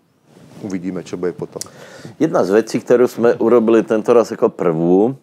Uvidíme, 0.62 1.02
čo 1.02 1.18
bude 1.18 1.34
potom. 1.34 1.58
Jedna 2.22 2.46
z 2.46 2.62
vecí, 2.62 2.78
ktorú 2.78 3.10
sme 3.10 3.34
urobili 3.42 3.82
tento 3.82 4.14
raz 4.14 4.30
ako 4.30 4.52
prvú, 4.52 5.18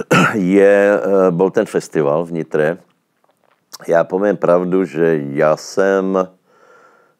je, 0.38 0.76
e, 0.96 0.98
bol 1.32 1.52
ten 1.52 1.68
festival 1.68 2.24
v 2.24 2.40
Nitre. 2.40 2.68
Já 3.84 4.04
povím 4.04 4.36
pravdu, 4.36 4.84
že 4.84 5.20
já 5.36 5.56
jsem 5.56 6.28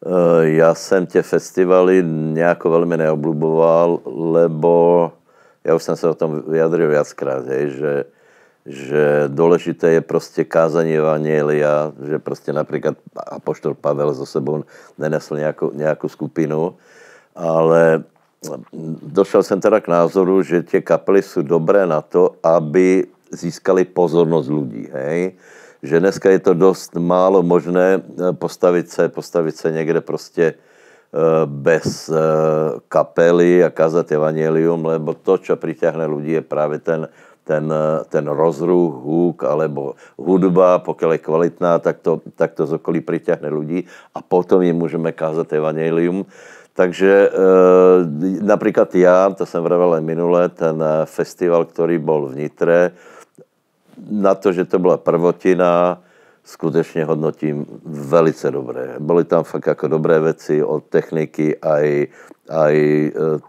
Eh, 0.06 0.48
já 0.48 0.74
jsem 0.74 1.06
tě 1.06 1.22
festivaly 1.22 2.02
nejako 2.06 2.70
velmi 2.70 2.96
neobluboval, 2.96 4.00
lebo 4.06 5.12
já 5.64 5.74
už 5.74 5.82
jsem 5.82 5.96
se 5.96 6.08
o 6.08 6.14
tom 6.14 6.42
vyjadril 6.48 6.88
viackrát, 6.88 7.46
hej, 7.46 7.70
že, 7.70 8.04
že 8.66 9.24
důležité 9.28 9.90
je 9.90 10.00
prostě 10.00 10.44
kázanie 10.44 10.98
Evangelia, 10.98 11.92
že 12.06 12.18
prostě 12.18 12.52
například 12.52 12.96
Apoštol 13.16 13.74
Pavel 13.74 14.14
so 14.14 14.26
sebou 14.26 14.64
nenesl 14.98 15.36
nějakou, 15.36 15.70
nějakou 15.74 16.08
skupinu, 16.08 16.74
ale 17.36 18.04
došel 19.02 19.42
jsem 19.42 19.60
teda 19.60 19.80
k 19.80 19.88
názoru, 19.88 20.42
že 20.42 20.62
tie 20.62 20.80
kapely 20.80 21.22
jsou 21.22 21.42
dobré 21.42 21.86
na 21.86 22.02
to, 22.02 22.34
aby 22.42 23.06
získali 23.30 23.84
pozornost 23.84 24.48
lidí. 24.48 24.88
Hej? 24.92 25.32
že 25.82 26.00
dneska 26.00 26.30
je 26.30 26.38
to 26.38 26.54
dost 26.54 26.94
málo 26.98 27.42
možné 27.42 28.00
eh, 28.00 28.32
postavit 28.32 28.90
se, 28.90 29.08
postavit 29.08 29.56
se 29.56 29.70
někde 29.70 30.00
prostě 30.00 30.44
eh, 30.44 31.46
bez 31.46 32.08
eh, 32.08 32.14
kapely 32.88 33.64
a 33.64 33.70
kázat 33.70 34.12
evangelium, 34.12 34.84
lebo 34.84 35.14
to, 35.14 35.38
čo 35.38 35.56
priťahne 35.56 36.06
ľudí, 36.10 36.40
je 36.40 36.44
práve 36.44 36.82
ten, 36.82 37.06
ten, 37.46 37.70
ten 38.10 38.24
rozruch, 38.26 38.98
húk 39.06 39.46
alebo 39.46 39.94
hudba, 40.18 40.82
pokiaľ 40.82 41.10
je 41.14 41.22
kvalitná, 41.22 41.78
tak 41.78 42.02
to, 42.02 42.18
tak 42.34 42.58
to 42.58 42.66
z 42.66 42.82
okolí 42.82 42.98
priťahne 42.98 43.46
ľudí 43.46 43.86
a 44.10 44.18
potom 44.18 44.66
im 44.66 44.74
môžeme 44.74 45.14
kázať 45.14 45.54
evangelium. 45.54 46.26
Takže 46.74 47.12
e, 47.24 47.28
napríklad 48.42 48.90
ja, 48.98 49.30
to 49.30 49.46
som 49.46 49.62
vravel 49.62 49.96
aj 49.96 50.04
minule, 50.04 50.50
ten 50.52 50.76
festival, 51.06 51.64
ktorý 51.70 52.02
bol 52.02 52.28
v 52.28 52.44
Nitre, 52.44 52.92
na 53.96 54.36
to, 54.36 54.52
že 54.52 54.68
to 54.68 54.76
byla 54.76 55.00
prvotina, 55.00 56.02
skutečně 56.46 57.04
hodnotím 57.04 57.66
velice 57.84 58.50
dobré. 58.50 58.94
Byly 58.98 59.24
tam 59.24 59.44
fakt 59.44 59.66
jako 59.66 59.88
dobré 59.88 60.20
věci 60.20 60.62
od 60.62 60.84
techniky 60.84 61.56
aj, 61.58 62.06
aj 62.48 62.76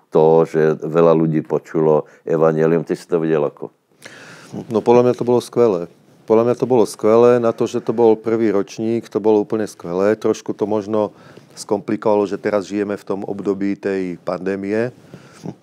to, 0.10 0.46
že 0.50 0.82
veľa 0.82 1.14
ľudí 1.14 1.46
počulo 1.46 2.10
evangelium. 2.26 2.84
Ty 2.84 2.96
si 2.96 3.08
to 3.08 3.20
viděl 3.20 3.46
ako? 3.46 3.77
No 4.72 4.80
podľa 4.80 5.12
mňa 5.12 5.16
to 5.20 5.28
bolo 5.28 5.44
skvelé. 5.44 5.92
Podľa 6.28 6.44
mňa 6.44 6.56
to 6.60 6.68
bolo 6.68 6.84
skvelé, 6.84 7.40
na 7.40 7.56
to, 7.56 7.64
že 7.68 7.80
to 7.80 7.96
bol 7.96 8.20
prvý 8.20 8.52
ročník, 8.52 9.08
to 9.08 9.24
bolo 9.24 9.44
úplne 9.44 9.64
skvelé. 9.64 10.16
Trošku 10.20 10.52
to 10.52 10.68
možno 10.68 11.16
skomplikovalo, 11.56 12.28
že 12.28 12.36
teraz 12.36 12.68
žijeme 12.68 13.00
v 13.00 13.08
tom 13.08 13.24
období 13.24 13.80
tej 13.80 14.20
pandémie, 14.22 14.92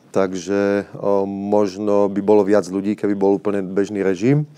takže 0.08 0.88
o, 0.96 1.28
možno 1.28 2.08
by 2.08 2.20
bolo 2.24 2.42
viac 2.48 2.64
ľudí, 2.64 2.96
keby 2.96 3.12
bol 3.12 3.36
úplne 3.36 3.60
bežný 3.60 4.00
režim. 4.00 4.48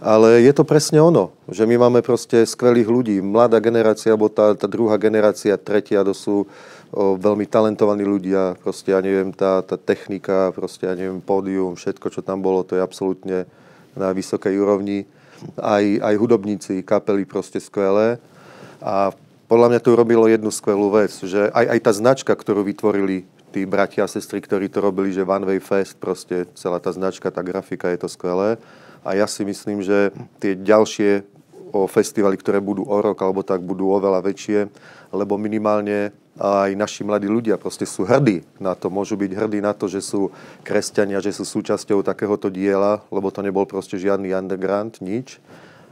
Ale 0.00 0.44
je 0.44 0.52
to 0.52 0.64
presne 0.64 1.00
ono, 1.00 1.32
že 1.48 1.64
my 1.64 1.80
máme 1.88 2.00
proste 2.04 2.44
skvelých 2.44 2.88
ľudí. 2.88 3.16
Mladá 3.24 3.56
generácia, 3.60 4.12
alebo 4.12 4.28
tá, 4.28 4.52
tá 4.52 4.68
druhá 4.68 5.00
generácia, 5.00 5.56
tretia, 5.56 6.04
to 6.04 6.12
sú 6.12 6.44
veľmi 6.94 7.46
talentovaní 7.50 8.06
ľudia. 8.06 8.54
Proste, 8.60 8.94
ja 8.94 9.00
neviem, 9.02 9.34
tá, 9.34 9.62
tá 9.62 9.74
technika, 9.74 10.54
proste, 10.54 10.86
ja 10.86 10.94
neviem, 10.94 11.18
pódium, 11.18 11.74
všetko, 11.74 12.06
čo 12.12 12.20
tam 12.22 12.42
bolo, 12.42 12.62
to 12.62 12.78
je 12.78 12.82
absolútne 12.82 13.48
na 13.96 14.12
vysokej 14.12 14.54
úrovni. 14.60 15.08
Aj, 15.60 15.82
aj 15.82 16.14
hudobníci, 16.16 16.80
kapely 16.86 17.28
proste 17.28 17.60
skvelé. 17.60 18.16
A 18.80 19.12
podľa 19.46 19.76
mňa 19.76 19.80
to 19.82 19.94
urobilo 19.94 20.26
jednu 20.26 20.50
skvelú 20.50 20.90
vec, 20.90 21.12
že 21.12 21.52
aj, 21.52 21.76
aj 21.76 21.80
tá 21.84 21.92
značka, 21.92 22.32
ktorú 22.34 22.66
vytvorili 22.66 23.28
tí 23.54 23.62
bratia 23.64 24.04
a 24.04 24.10
sestry, 24.10 24.42
ktorí 24.42 24.68
to 24.68 24.82
robili, 24.84 25.14
že 25.14 25.24
One 25.24 25.46
Way 25.46 25.60
Fest, 25.62 25.96
proste 25.96 26.44
celá 26.58 26.82
tá 26.82 26.92
značka, 26.92 27.32
tá 27.32 27.40
grafika, 27.40 27.88
je 27.88 28.00
to 28.04 28.08
skvelé. 28.10 28.58
A 29.06 29.14
ja 29.14 29.24
si 29.30 29.46
myslím, 29.46 29.86
že 29.86 30.10
tie 30.42 30.58
ďalšie 30.58 31.22
o 31.84 31.90
festivaly, 31.90 32.40
ktoré 32.40 32.62
budú 32.62 32.86
o 32.88 32.96
rok 33.02 33.18
alebo 33.20 33.44
tak, 33.44 33.60
budú 33.60 33.92
oveľa 33.92 34.24
väčšie, 34.24 34.70
lebo 35.12 35.36
minimálne 35.36 36.14
aj 36.36 36.76
naši 36.76 37.00
mladí 37.00 37.24
ľudia 37.28 37.56
proste 37.56 37.88
sú 37.88 38.04
hrdí 38.04 38.44
na 38.60 38.76
to, 38.76 38.92
môžu 38.92 39.16
byť 39.16 39.32
hrdí 39.32 39.60
na 39.64 39.72
to, 39.72 39.88
že 39.88 40.04
sú 40.04 40.28
kresťania, 40.60 41.24
že 41.24 41.32
sú 41.32 41.48
súčasťou 41.48 42.04
takéhoto 42.04 42.52
diela, 42.52 43.00
lebo 43.08 43.32
to 43.32 43.40
nebol 43.40 43.64
proste 43.64 43.96
žiadny 43.96 44.36
underground, 44.36 45.00
nič. 45.00 45.40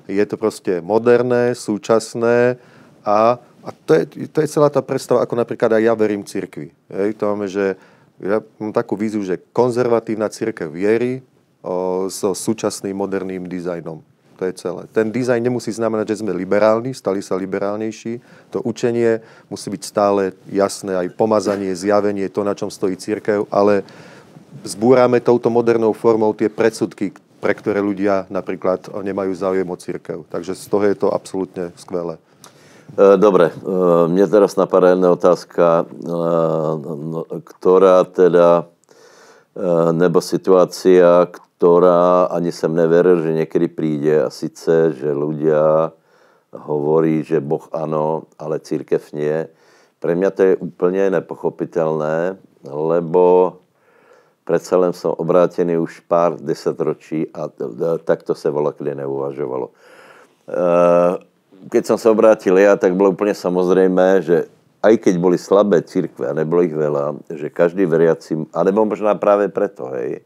Je 0.05 0.20
to 0.29 0.37
proste 0.37 0.85
moderné, 0.85 1.57
súčasné 1.57 2.61
a, 3.09 3.40
a 3.40 3.68
to, 3.88 3.97
je, 3.97 4.29
to 4.29 4.44
je 4.44 4.53
celá 4.53 4.68
tá 4.68 4.85
predstava, 4.85 5.25
ako 5.25 5.33
napríklad 5.33 5.81
aj 5.81 5.83
ja 5.83 5.94
verím 5.97 6.29
cirkvi. 6.29 6.77
Hej, 6.92 7.16
to 7.16 7.25
máme, 7.33 7.49
že 7.49 7.81
ja 8.20 8.44
mám 8.61 8.77
takú 8.77 9.01
víziu, 9.01 9.25
že 9.25 9.40
konzervatívna 9.57 10.29
církev 10.29 10.68
viery, 10.68 11.25
so 12.12 12.37
súčasným 12.37 12.92
moderným 12.92 13.49
dizajnom. 13.49 14.05
To 14.35 14.42
je 14.51 14.53
celé. 14.59 14.83
Ten 14.90 15.14
dizajn 15.14 15.38
nemusí 15.38 15.70
znamenať, 15.70 16.11
že 16.11 16.20
sme 16.27 16.35
liberálni, 16.35 16.90
stali 16.90 17.23
sa 17.23 17.38
liberálnejší. 17.38 18.18
To 18.51 18.66
učenie 18.66 19.23
musí 19.47 19.70
byť 19.70 19.83
stále 19.87 20.35
jasné, 20.51 20.99
aj 20.99 21.14
pomazanie, 21.14 21.70
zjavenie, 21.70 22.27
to, 22.27 22.42
na 22.42 22.59
čom 22.59 22.66
stojí 22.66 22.99
církev, 22.99 23.47
ale 23.49 23.87
zbúrame 24.66 25.23
touto 25.23 25.51
modernou 25.55 25.94
formou 25.94 26.35
tie 26.35 26.51
predsudky, 26.51 27.14
pre 27.38 27.55
ktoré 27.55 27.79
ľudia 27.79 28.27
napríklad 28.27 28.90
nemajú 28.90 29.33
záujem 29.35 29.68
o 29.68 29.77
církev. 29.79 30.27
Takže 30.27 30.59
z 30.59 30.66
toho 30.66 30.85
je 30.87 30.97
to 30.99 31.09
absolútne 31.14 31.70
skvelé. 31.79 32.18
E, 32.94 33.18
dobre, 33.18 33.51
e, 33.51 33.55
mne 34.07 34.27
teraz 34.31 34.55
napadá 34.55 34.94
jedna 34.94 35.11
otázka, 35.12 35.83
e, 35.83 36.11
no, 37.11 37.27
ktorá 37.27 38.07
teda, 38.07 38.68
nebo 39.95 40.19
situácia, 40.19 41.31
ktorá 41.31 42.27
ani 42.31 42.51
som 42.51 42.75
neveril, 42.75 43.23
že 43.23 43.37
niekedy 43.38 43.71
príde 43.71 44.27
a 44.27 44.29
sice, 44.29 44.90
že 44.93 45.11
ľudia 45.14 45.95
hovorí, 46.55 47.23
že 47.23 47.38
Boh 47.43 47.67
áno, 47.71 48.27
ale 48.38 48.62
církev 48.62 49.03
nie. 49.14 49.47
Pre 50.03 50.12
mňa 50.14 50.31
to 50.35 50.40
je 50.45 50.55
úplne 50.61 51.11
nepochopiteľné, 51.14 52.37
lebo 52.67 53.59
predsa 54.45 54.77
len 54.77 54.93
som 54.93 55.17
obrátený 55.17 55.81
už 55.81 56.05
pár 56.05 56.37
desatročí 56.37 57.33
a 57.33 57.49
takto 58.05 58.37
sa 58.37 58.53
volakde 58.53 58.93
neuvažovalo. 58.93 59.73
Keď 61.64 61.83
som 61.88 61.97
sa 61.97 62.12
obrátil 62.12 62.61
ja, 62.61 62.77
tak 62.77 62.93
bolo 62.93 63.17
úplne 63.17 63.33
samozrejme, 63.33 64.21
že 64.21 64.53
aj 64.85 65.01
keď 65.01 65.14
boli 65.16 65.40
slabé 65.40 65.81
církve 65.81 66.29
a 66.29 66.37
nebolo 66.37 66.61
ich 66.61 66.77
veľa, 66.77 67.25
že 67.33 67.49
každý 67.49 67.88
veriaci, 67.88 68.53
alebo 68.53 68.85
možná 68.85 69.16
práve 69.16 69.49
preto, 69.49 69.88
hej, 69.97 70.20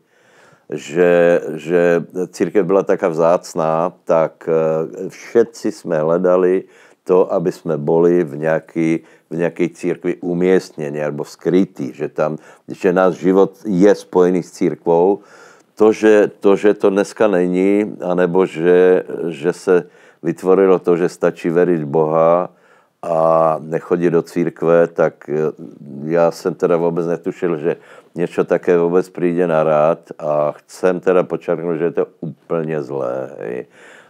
že, 0.68 1.40
že 1.56 1.82
církev 2.34 2.66
byla 2.66 2.82
taká 2.82 3.08
vzácná, 3.08 3.94
tak 4.04 4.44
e, 4.44 4.52
všetci 5.08 5.72
jsme 5.72 5.96
hledali 5.98 6.68
to, 7.08 7.24
aby 7.32 7.48
jsme 7.48 7.80
boli 7.80 8.20
v 8.20 8.36
nejaký, 8.36 9.00
v 9.32 9.34
nejakej 9.40 9.68
církvi 9.72 10.12
umiestnení 10.20 11.00
alebo 11.00 11.24
skrytí, 11.24 11.96
že, 11.96 12.12
tam, 12.12 12.36
že 12.68 12.92
náš 12.92 13.16
život 13.24 13.56
je 13.64 13.88
spojený 13.88 14.44
s 14.44 14.60
církvou. 14.60 15.24
To 15.80 15.86
že, 15.94 16.28
to, 16.42 16.52
že 16.58 16.74
to 16.76 16.90
dneska 16.90 17.30
není, 17.32 17.96
anebo 18.02 18.44
že, 18.44 19.08
že 19.32 19.52
se 19.56 19.74
vytvorilo 20.20 20.82
to, 20.84 21.00
že 21.00 21.08
stačí 21.08 21.48
veriť 21.48 21.86
Boha 21.88 22.57
a 23.02 23.56
nechodit 23.62 24.12
do 24.12 24.22
církve, 24.22 24.86
tak 24.86 25.28
e, 25.28 25.32
já 26.04 26.30
jsem 26.30 26.54
teda 26.54 26.76
vůbec 26.76 27.06
netušil, 27.06 27.58
že 27.58 27.76
niečo 28.18 28.42
také 28.42 28.74
vôbec 28.74 29.06
príde 29.14 29.46
na 29.46 29.62
rád 29.62 30.10
a 30.18 30.58
chcem 30.58 30.98
teda 30.98 31.22
počarknúť, 31.22 31.76
že 31.78 31.86
je 31.86 31.96
to 32.02 32.04
úplne 32.18 32.78
zlé. 32.82 33.16
Hej. 33.38 33.58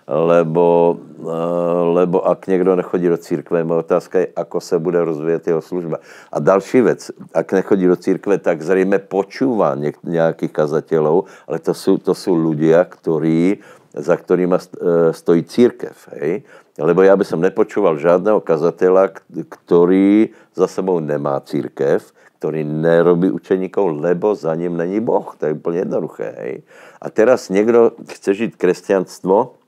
Lebo, 0.09 0.97
eh, 1.21 1.83
lebo 2.01 2.25
ak 2.25 2.49
niekto 2.49 2.73
nechodí 2.73 3.13
do 3.13 3.21
církve, 3.21 3.61
moja 3.61 3.85
otázka 3.85 4.25
je, 4.25 4.33
ako 4.33 4.57
sa 4.65 4.81
bude 4.81 4.97
rozvíjať 5.05 5.53
jeho 5.53 5.61
služba. 5.61 6.01
A 6.33 6.41
další 6.41 6.81
vec, 6.81 7.13
ak 7.37 7.53
nechodí 7.53 7.85
do 7.85 8.01
církve, 8.01 8.41
tak 8.41 8.65
zrejme 8.65 9.05
počúva 9.05 9.77
nejakých 10.01 10.49
kazateľov, 10.49 11.29
ale 11.45 11.61
to 11.61 11.77
sú, 11.77 12.01
to 12.01 12.17
sú 12.17 12.33
ľudia, 12.33 12.89
ktorí, 12.89 13.61
za 13.95 14.15
ktorými 14.17 14.57
eh, 14.57 14.65
stojí 15.13 15.45
církev. 15.45 15.95
Hej. 16.19 16.45
Lebo 16.79 17.03
ja 17.03 17.19
by 17.19 17.25
som 17.27 17.43
nepočúval 17.43 17.99
žádného 17.99 18.39
kazateľa, 18.39 19.19
ktorý 19.51 20.31
za 20.55 20.71
sebou 20.71 21.03
nemá 21.03 21.43
církev, 21.43 22.07
ktorý 22.39 22.63
nerobí 22.63 23.35
učeníkov, 23.35 23.99
lebo 23.99 24.39
za 24.39 24.55
ním 24.55 24.79
není 24.79 25.03
Boh. 25.03 25.35
To 25.43 25.43
je 25.51 25.59
úplne 25.59 25.83
jednoduché. 25.83 26.29
Hej. 26.39 26.55
A 27.03 27.07
teraz 27.11 27.51
niekto 27.51 27.99
chce 28.07 28.47
žiť 28.47 28.51
kresťanstvo 28.55 29.59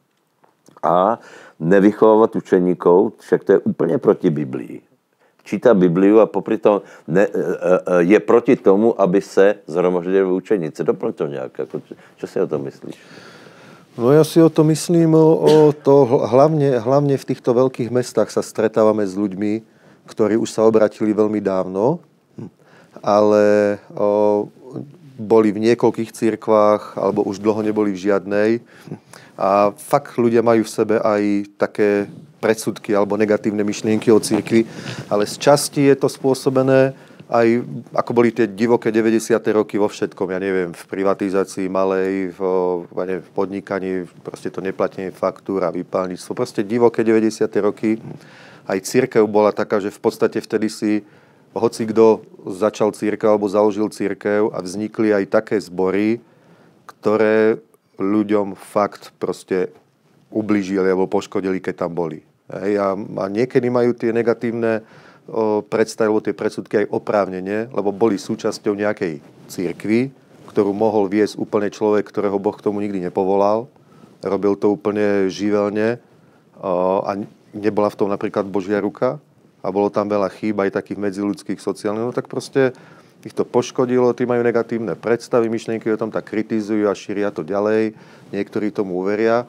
a 0.81 1.19
nevychovávať 1.61 2.41
učeníkov, 2.41 3.21
však 3.21 3.41
to 3.45 3.51
je 3.59 3.61
úplne 3.67 3.99
proti 3.99 4.31
Biblii. 4.31 4.81
Číta 5.45 5.75
Bibliu 5.75 6.23
a 6.23 6.31
popri 6.31 6.63
tom 6.63 6.87
ne, 7.11 7.27
e, 7.27 7.31
e, 7.31 7.37
je 8.07 8.19
proti 8.23 8.55
tomu, 8.57 8.95
aby 8.95 9.19
se 9.19 9.67
zhromaždili 9.67 10.31
učeníci. 10.31 10.85
Doplň 10.85 11.13
to 11.13 11.25
nejak. 11.27 11.53
Ako, 11.67 11.83
čo 11.91 12.27
si 12.29 12.37
o 12.39 12.47
tom 12.47 12.71
myslíš? 12.71 12.97
No 13.99 14.15
ja 14.15 14.23
si 14.23 14.39
o 14.39 14.51
to 14.51 14.63
myslím, 14.67 15.15
o, 15.15 15.75
to 15.75 16.07
hlavne, 16.07 16.79
hlavne 16.79 17.15
v 17.19 17.29
týchto 17.35 17.55
veľkých 17.55 17.91
mestách 17.91 18.31
sa 18.31 18.43
stretávame 18.43 19.03
s 19.03 19.19
ľuďmi, 19.19 19.63
ktorí 20.07 20.39
už 20.39 20.51
sa 20.51 20.67
obratili 20.67 21.11
veľmi 21.11 21.43
dávno 21.43 22.03
ale 22.99 23.79
o, 23.95 24.49
boli 25.21 25.53
v 25.53 25.63
niekoľkých 25.71 26.11
cirkvách, 26.11 26.97
alebo 26.99 27.23
už 27.23 27.39
dlho 27.39 27.63
neboli 27.63 27.95
v 27.95 28.03
žiadnej. 28.11 28.51
A 29.39 29.73
fakt 29.73 30.19
ľudia 30.19 30.43
majú 30.43 30.67
v 30.67 30.75
sebe 30.75 30.97
aj 31.01 31.49
také 31.57 32.11
predsudky 32.41 32.97
alebo 32.97 33.21
negatívne 33.21 33.61
myšlienky 33.61 34.09
o 34.09 34.21
cirkvi, 34.21 34.65
ale 35.13 35.29
z 35.29 35.37
časti 35.37 35.93
je 35.93 35.97
to 35.97 36.09
spôsobené 36.09 36.97
aj 37.31 37.63
ako 37.95 38.11
boli 38.11 38.35
tie 38.35 38.51
divoké 38.51 38.91
90. 38.91 39.39
roky 39.55 39.79
vo 39.79 39.87
všetkom, 39.87 40.35
ja 40.35 40.43
neviem, 40.43 40.75
v 40.75 40.85
privatizácii 40.91 41.71
malej, 41.71 42.35
v, 42.35 42.41
neviem, 42.91 43.23
v 43.23 43.31
podnikaní, 43.31 43.91
proste 44.27 44.51
to 44.51 44.59
neplatenie 44.59 45.15
faktúra, 45.15 45.71
vypálnictvo, 45.71 46.35
proste 46.35 46.67
divoké 46.67 47.07
90. 47.07 47.47
roky. 47.63 48.03
Aj 48.67 48.79
církev 48.83 49.23
bola 49.31 49.55
taká, 49.55 49.79
že 49.79 49.95
v 49.95 50.01
podstate 50.03 50.43
vtedy 50.43 50.67
si 50.67 50.93
hoci 51.55 51.87
kto 51.87 52.27
začal 52.51 52.91
církev 52.95 53.31
alebo 53.31 53.47
založil 53.47 53.91
církev 53.91 54.51
a 54.51 54.59
vznikli 54.63 55.15
aj 55.15 55.25
také 55.31 55.57
zbory, 55.63 56.19
ktoré 56.87 57.63
ľuďom 57.99 58.59
fakt 58.59 59.15
proste 59.23 59.71
ubližili 60.35 60.87
alebo 60.87 61.11
poškodili, 61.11 61.63
keď 61.63 61.87
tam 61.87 61.95
boli. 61.95 62.23
Hej, 62.51 62.83
a, 62.83 62.99
a 62.99 63.25
niekedy 63.31 63.71
majú 63.71 63.95
tie 63.95 64.11
negatívne 64.11 64.83
o, 65.31 65.63
predstavy, 65.63 66.11
tie 66.27 66.35
predsudky 66.35 66.75
aj 66.85 66.91
oprávnenie, 66.91 67.71
lebo 67.71 67.95
boli 67.95 68.19
súčasťou 68.19 68.75
nejakej 68.75 69.23
církvy, 69.47 70.11
ktorú 70.51 70.75
mohol 70.75 71.07
viesť 71.07 71.39
úplne 71.39 71.71
človek, 71.71 72.11
ktorého 72.11 72.43
Boh 72.43 72.59
k 72.59 72.67
tomu 72.67 72.83
nikdy 72.83 72.99
nepovolal. 72.99 73.71
Robil 74.21 74.59
to 74.59 74.75
úplne 74.75 75.31
živelne 75.31 76.03
a 76.61 77.17
nebola 77.57 77.89
v 77.89 77.99
tom 77.99 78.11
napríklad 78.11 78.45
Božia 78.45 78.83
ruka 78.83 79.17
a 79.65 79.69
bolo 79.73 79.89
tam 79.89 80.11
veľa 80.11 80.29
chýb 80.29 80.61
aj 80.61 80.77
takých 80.77 80.99
medziludských 81.01 81.61
sociálnych, 81.63 82.05
no 82.05 82.13
tak 82.13 82.29
proste 82.29 82.77
ich 83.21 83.37
to 83.37 83.45
poškodilo, 83.45 84.17
tí 84.17 84.25
majú 84.25 84.41
negatívne 84.41 84.97
predstavy, 84.97 85.53
myšlienky 85.53 85.93
o 85.93 86.01
tom 86.01 86.09
tak 86.09 86.29
kritizujú 86.33 86.89
a 86.89 86.97
šíria 86.97 87.29
to 87.29 87.45
ďalej, 87.45 87.93
niektorí 88.33 88.73
tomu 88.73 89.01
uveria, 89.05 89.45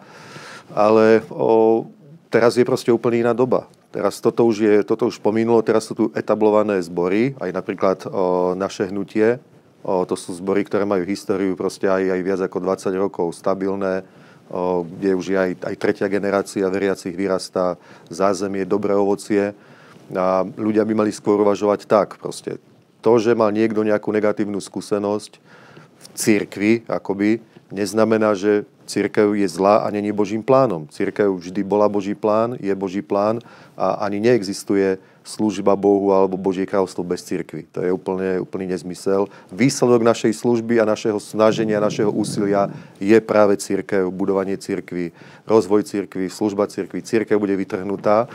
ale 0.75 1.23
o, 1.31 1.87
teraz 2.27 2.59
je 2.59 2.67
proste 2.67 2.91
úplne 2.91 3.23
iná 3.23 3.31
doba. 3.31 3.71
Teraz 3.91 4.23
toto 4.23 4.47
už, 4.47 4.55
je, 4.63 4.75
toto 4.87 5.11
už 5.11 5.19
pominulo, 5.19 5.59
teraz 5.59 5.83
sú 5.83 5.93
tu 5.93 6.05
etablované 6.15 6.79
zbory, 6.79 7.35
aj 7.43 7.51
napríklad 7.51 7.97
o, 8.07 8.55
naše 8.55 8.87
hnutie, 8.87 9.43
o, 9.83 10.07
to 10.07 10.15
sú 10.15 10.31
zbory, 10.31 10.63
ktoré 10.63 10.87
majú 10.87 11.03
históriu 11.03 11.59
proste 11.59 11.91
aj, 11.91 12.07
aj 12.07 12.21
viac 12.23 12.39
ako 12.39 12.57
20 12.63 12.87
rokov, 12.95 13.35
stabilné, 13.35 14.07
o, 14.47 14.87
kde 14.87 15.11
už 15.11 15.25
je 15.35 15.37
aj, 15.37 15.51
aj 15.67 15.75
tretia 15.75 16.07
generácia 16.07 16.71
veriacich 16.71 17.11
vyrastá, 17.11 17.75
zázemie, 18.07 18.63
dobré 18.63 18.95
ovocie, 18.95 19.51
a 20.11 20.43
ľudia 20.43 20.83
by 20.83 20.93
mali 21.03 21.11
skôr 21.11 21.39
uvažovať 21.39 21.87
tak, 21.87 22.19
proste. 22.19 22.59
To, 23.03 23.19
že 23.19 23.35
mal 23.35 23.51
niekto 23.51 23.83
nejakú 23.83 24.11
negatívnu 24.11 24.59
skúsenosť 24.59 25.31
v 25.99 26.05
cirkvi, 26.15 26.73
akoby, 26.87 27.43
neznamená, 27.71 28.35
že 28.35 28.67
církev 28.91 29.31
je 29.31 29.47
zlá 29.47 29.87
a 29.87 29.87
není 29.87 30.11
Božím 30.11 30.43
plánom. 30.43 30.91
Církev 30.91 31.31
vždy 31.31 31.63
bola 31.63 31.87
Boží 31.87 32.11
plán, 32.11 32.59
je 32.59 32.75
Boží 32.75 32.99
plán 32.99 33.39
a 33.79 34.03
ani 34.03 34.19
neexistuje 34.19 34.99
služba 35.23 35.77
Bohu 35.77 36.11
alebo 36.11 36.35
Božie 36.35 36.65
kráľovstvo 36.65 37.05
bez 37.05 37.23
církvy. 37.23 37.69
To 37.71 37.79
je 37.85 37.93
úplne, 37.93 38.41
úplný 38.41 38.67
nezmysel. 38.73 39.29
Výsledok 39.53 40.01
našej 40.01 40.33
služby 40.33 40.81
a 40.81 40.89
našeho 40.89 41.21
snaženia, 41.21 41.79
našeho 41.79 42.11
úsilia 42.11 42.67
je 42.97 43.15
práve 43.21 43.55
církev, 43.61 44.09
budovanie 44.09 44.57
církvy, 44.57 45.13
rozvoj 45.45 45.85
církvy, 45.87 46.27
služba 46.27 46.67
církvy. 46.67 47.05
Církev 47.05 47.37
bude 47.37 47.55
vytrhnutá. 47.55 48.27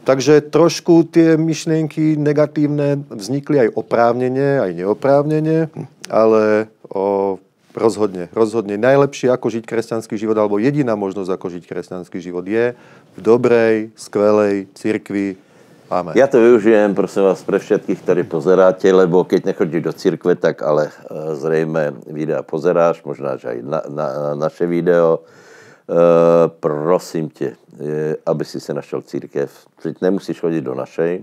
Takže 0.00 0.48
trošku 0.48 1.12
tie 1.12 1.36
myšlienky 1.36 2.16
negatívne 2.16 3.04
vznikli 3.12 3.68
aj 3.68 3.76
oprávnene, 3.76 4.64
aj 4.64 4.72
neoprávnene, 4.72 5.68
ale 6.08 6.72
o, 6.88 7.36
rozhodne, 7.74 8.28
rozhodne 8.34 8.76
najlepšie 8.76 9.30
ako 9.30 9.46
žiť 9.50 9.64
kresťanský 9.66 10.14
život, 10.18 10.36
alebo 10.38 10.58
jediná 10.58 10.96
možnosť 10.96 11.30
ako 11.30 11.46
žiť 11.58 11.64
kresťanský 11.66 12.18
život 12.18 12.46
je 12.46 12.74
v 13.14 13.20
dobrej, 13.20 13.94
skvelej 13.94 14.70
cirkvi, 14.74 15.38
Amen. 15.90 16.14
Ja 16.14 16.30
to 16.30 16.38
využijem, 16.38 16.94
prosím 16.94 17.26
vás, 17.26 17.42
pre 17.42 17.58
všetkých, 17.58 17.98
ktorí 18.06 18.22
pozeráte, 18.22 18.86
lebo 18.94 19.26
keď 19.26 19.50
nechodíš 19.50 19.82
do 19.82 19.90
cirkve, 19.90 20.38
tak 20.38 20.62
ale 20.62 20.86
e, 20.86 21.34
zrejme 21.34 22.06
videa 22.06 22.46
pozeráš, 22.46 23.02
možná 23.02 23.34
aj 23.34 23.58
na, 23.58 23.82
na, 23.90 24.06
na 24.06 24.32
naše 24.38 24.70
video. 24.70 25.26
E, 25.90 26.48
prosím 26.62 27.30
tě, 27.30 27.58
e, 27.82 28.16
aby 28.26 28.44
si 28.44 28.60
se 28.60 28.74
našel 28.74 29.02
církev. 29.02 29.50
Teď 29.82 29.96
nemusíš 30.00 30.40
chodit 30.40 30.62
do 30.62 30.74
našej. 30.74 31.12
E, 31.18 31.22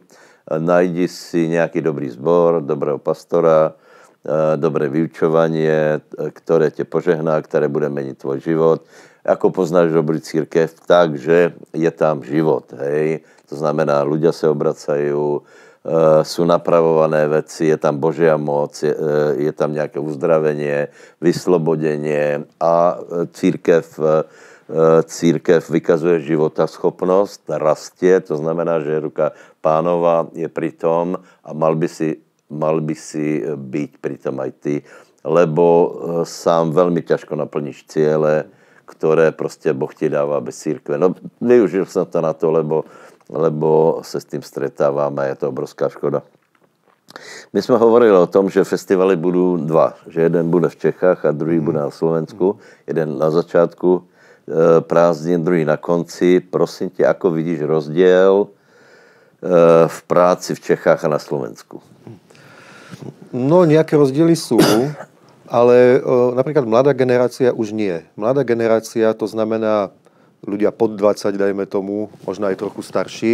najdi 0.59 1.07
si 1.07 1.47
nějaký 1.47 1.81
dobrý 1.81 2.09
zbor, 2.09 2.59
dobrého 2.59 2.99
pastora, 2.99 3.71
dobré 4.57 4.89
vyučovanie, 4.89 6.01
ktoré 6.33 6.71
tě 6.71 6.83
požehná, 6.83 7.41
které 7.41 7.67
bude 7.67 7.89
meniť 7.89 8.17
tvoj 8.17 8.39
život. 8.39 8.79
Ako 9.27 9.51
poznáš 9.51 9.91
dobrý 9.91 10.19
církev? 10.23 10.71
Takže 10.87 11.53
je 11.75 11.91
tam 11.91 12.23
život, 12.23 12.71
hej 12.79 13.23
to 13.47 13.55
znamená, 13.55 14.03
ľudia 14.03 14.35
sa 14.35 14.51
obracajú, 14.51 15.39
e, 15.39 15.41
sú 16.27 16.43
napravované 16.43 17.27
veci, 17.31 17.71
je 17.71 17.79
tam 17.79 17.95
Božia 17.95 18.35
moc, 18.35 18.75
je, 18.83 18.91
je 19.39 19.51
tam 19.55 19.71
nejaké 19.71 19.99
uzdravenie, 20.03 20.91
vyslobodenie 21.23 22.43
a 22.59 22.99
církev, 23.31 23.83
církev 25.07 25.63
vykazuje 25.63 26.27
života 26.27 26.67
schopnosť, 26.67 27.55
rastie, 27.55 28.19
to 28.19 28.35
znamená, 28.35 28.83
že 28.83 28.99
ruka 28.99 29.31
pánova 29.63 30.27
je 30.35 30.51
pri 30.51 30.75
tom 30.75 31.15
a 31.23 31.49
mal 31.55 31.71
by 31.79 31.87
si, 31.87 32.19
mal 32.49 32.79
by 32.81 32.95
si 32.95 33.43
byť 33.43 33.91
pri 33.99 34.15
tom 34.17 34.39
aj 34.39 34.51
ty, 34.63 34.75
lebo 35.27 35.65
sám 36.23 36.71
veľmi 36.71 37.03
ťažko 37.03 37.35
naplníš 37.35 37.87
ciele, 37.91 38.47
ktoré 38.87 39.35
proste 39.35 39.75
Boh 39.75 39.91
ti 39.91 40.07
dáva 40.07 40.39
bez 40.39 40.63
církve. 40.63 40.95
No, 40.95 41.11
využil 41.43 41.83
som 41.83 42.07
to 42.07 42.23
na 42.23 42.31
to, 42.31 42.51
lebo 42.51 42.87
lebo 43.29 43.99
se 44.03 44.19
s 44.19 44.25
tým 44.25 44.41
stretávame 44.41 45.21
a 45.21 45.25
je 45.25 45.35
to 45.35 45.49
obrovská 45.49 45.89
škoda. 45.89 46.23
My 47.53 47.61
jsme 47.61 47.77
hovorili 47.77 48.11
o 48.11 48.27
tom, 48.27 48.49
že 48.49 48.63
festivaly 48.63 49.15
budou 49.15 49.57
dva. 49.57 49.95
Že 50.07 50.21
jeden 50.21 50.49
bude 50.51 50.69
v 50.69 50.75
Čechách 50.75 51.25
a 51.25 51.31
druhý 51.31 51.59
bude 51.59 51.79
na 51.79 51.91
Slovensku. 51.91 52.59
Jeden 52.87 53.17
na 53.17 53.31
začátku 53.31 53.99
e, 53.99 54.81
prázdnin, 54.81 55.43
druhý 55.43 55.65
na 55.65 55.77
konci. 55.77 56.39
Prosím 56.39 56.89
tě, 56.89 57.07
ako 57.07 57.31
vidíš 57.31 57.61
rozdiel 57.61 58.47
e, 58.47 58.47
v 59.87 59.99
práci 60.03 60.55
v 60.55 60.59
Čechách 60.59 61.05
a 61.05 61.07
na 61.07 61.19
Slovensku? 61.19 61.81
No, 63.33 63.67
nejaké 63.67 63.99
rozdiely 63.99 64.35
sú, 64.35 64.57
ale 65.47 65.99
e, 65.99 66.11
napríklad 66.35 66.63
mladá 66.63 66.91
generácia 66.95 67.51
už 67.51 67.75
nie. 67.75 68.03
Mladá 68.15 68.43
generácia, 68.43 69.11
to 69.15 69.27
znamená 69.27 69.91
ľudia 70.45 70.71
pod 70.71 70.95
20, 70.95 71.35
dajme 71.35 71.65
tomu, 71.67 72.07
možno 72.23 72.47
aj 72.47 72.59
trochu 72.61 72.81
starší, 72.85 73.31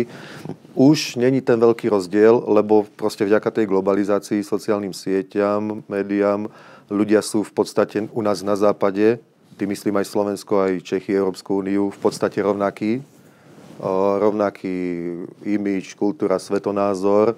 už 0.74 1.20
není 1.22 1.44
ten 1.46 1.60
veľký 1.62 1.92
rozdiel, 1.92 2.42
lebo 2.50 2.90
proste 2.98 3.28
vďaka 3.28 3.54
tej 3.54 3.66
globalizácii, 3.70 4.42
sociálnym 4.42 4.96
sieťam, 4.96 5.86
médiám, 5.86 6.50
ľudia 6.90 7.22
sú 7.22 7.46
v 7.46 7.54
podstate 7.54 8.10
u 8.10 8.22
nás 8.26 8.42
na 8.42 8.58
západe, 8.58 9.22
tým 9.54 9.70
myslím 9.70 10.02
aj 10.02 10.10
Slovensko, 10.10 10.66
aj 10.66 10.82
Čechy, 10.82 11.14
Európsku 11.14 11.62
úniu, 11.62 11.94
v 11.94 12.00
podstate 12.02 12.42
rovnaký. 12.42 13.06
O, 13.78 14.18
rovnaký 14.18 14.76
imič, 15.46 15.94
kultúra, 15.94 16.42
svetonázor. 16.42 17.38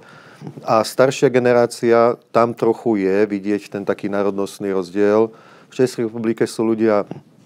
A 0.66 0.86
staršia 0.86 1.30
generácia, 1.34 2.18
tam 2.30 2.54
trochu 2.54 3.02
je 3.02 3.26
vidieť 3.26 3.70
ten 3.70 3.84
taký 3.86 4.10
národnostný 4.10 4.74
rozdiel. 4.74 5.34
V 5.70 5.74
Českej 5.74 6.08
republike 6.10 6.46
sú 6.46 6.66
ľudia 6.66 7.06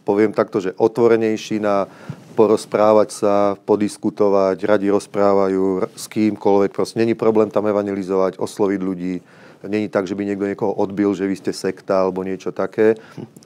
poviem 0.10 0.34
takto, 0.34 0.58
že 0.58 0.74
otvorenejší 0.74 1.62
na 1.62 1.86
porozprávať 2.34 3.10
sa, 3.14 3.36
podiskutovať, 3.68 4.58
radi 4.66 4.90
rozprávajú 4.90 5.86
s 5.94 6.10
kýmkoľvek. 6.10 6.72
Proste 6.74 6.98
není 6.98 7.14
problém 7.14 7.54
tam 7.54 7.70
evangelizovať, 7.70 8.42
osloviť 8.42 8.80
ľudí. 8.82 9.22
Není 9.62 9.92
tak, 9.92 10.08
že 10.08 10.16
by 10.16 10.24
niekto 10.24 10.50
niekoho 10.50 10.74
odbil, 10.74 11.14
že 11.14 11.28
vy 11.28 11.36
ste 11.36 11.52
sekta 11.54 12.02
alebo 12.02 12.24
niečo 12.24 12.56
také. 12.56 12.96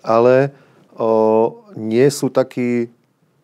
Ale 0.06 0.54
o, 0.94 1.66
nie 1.74 2.06
sú 2.14 2.30
takí 2.30 2.94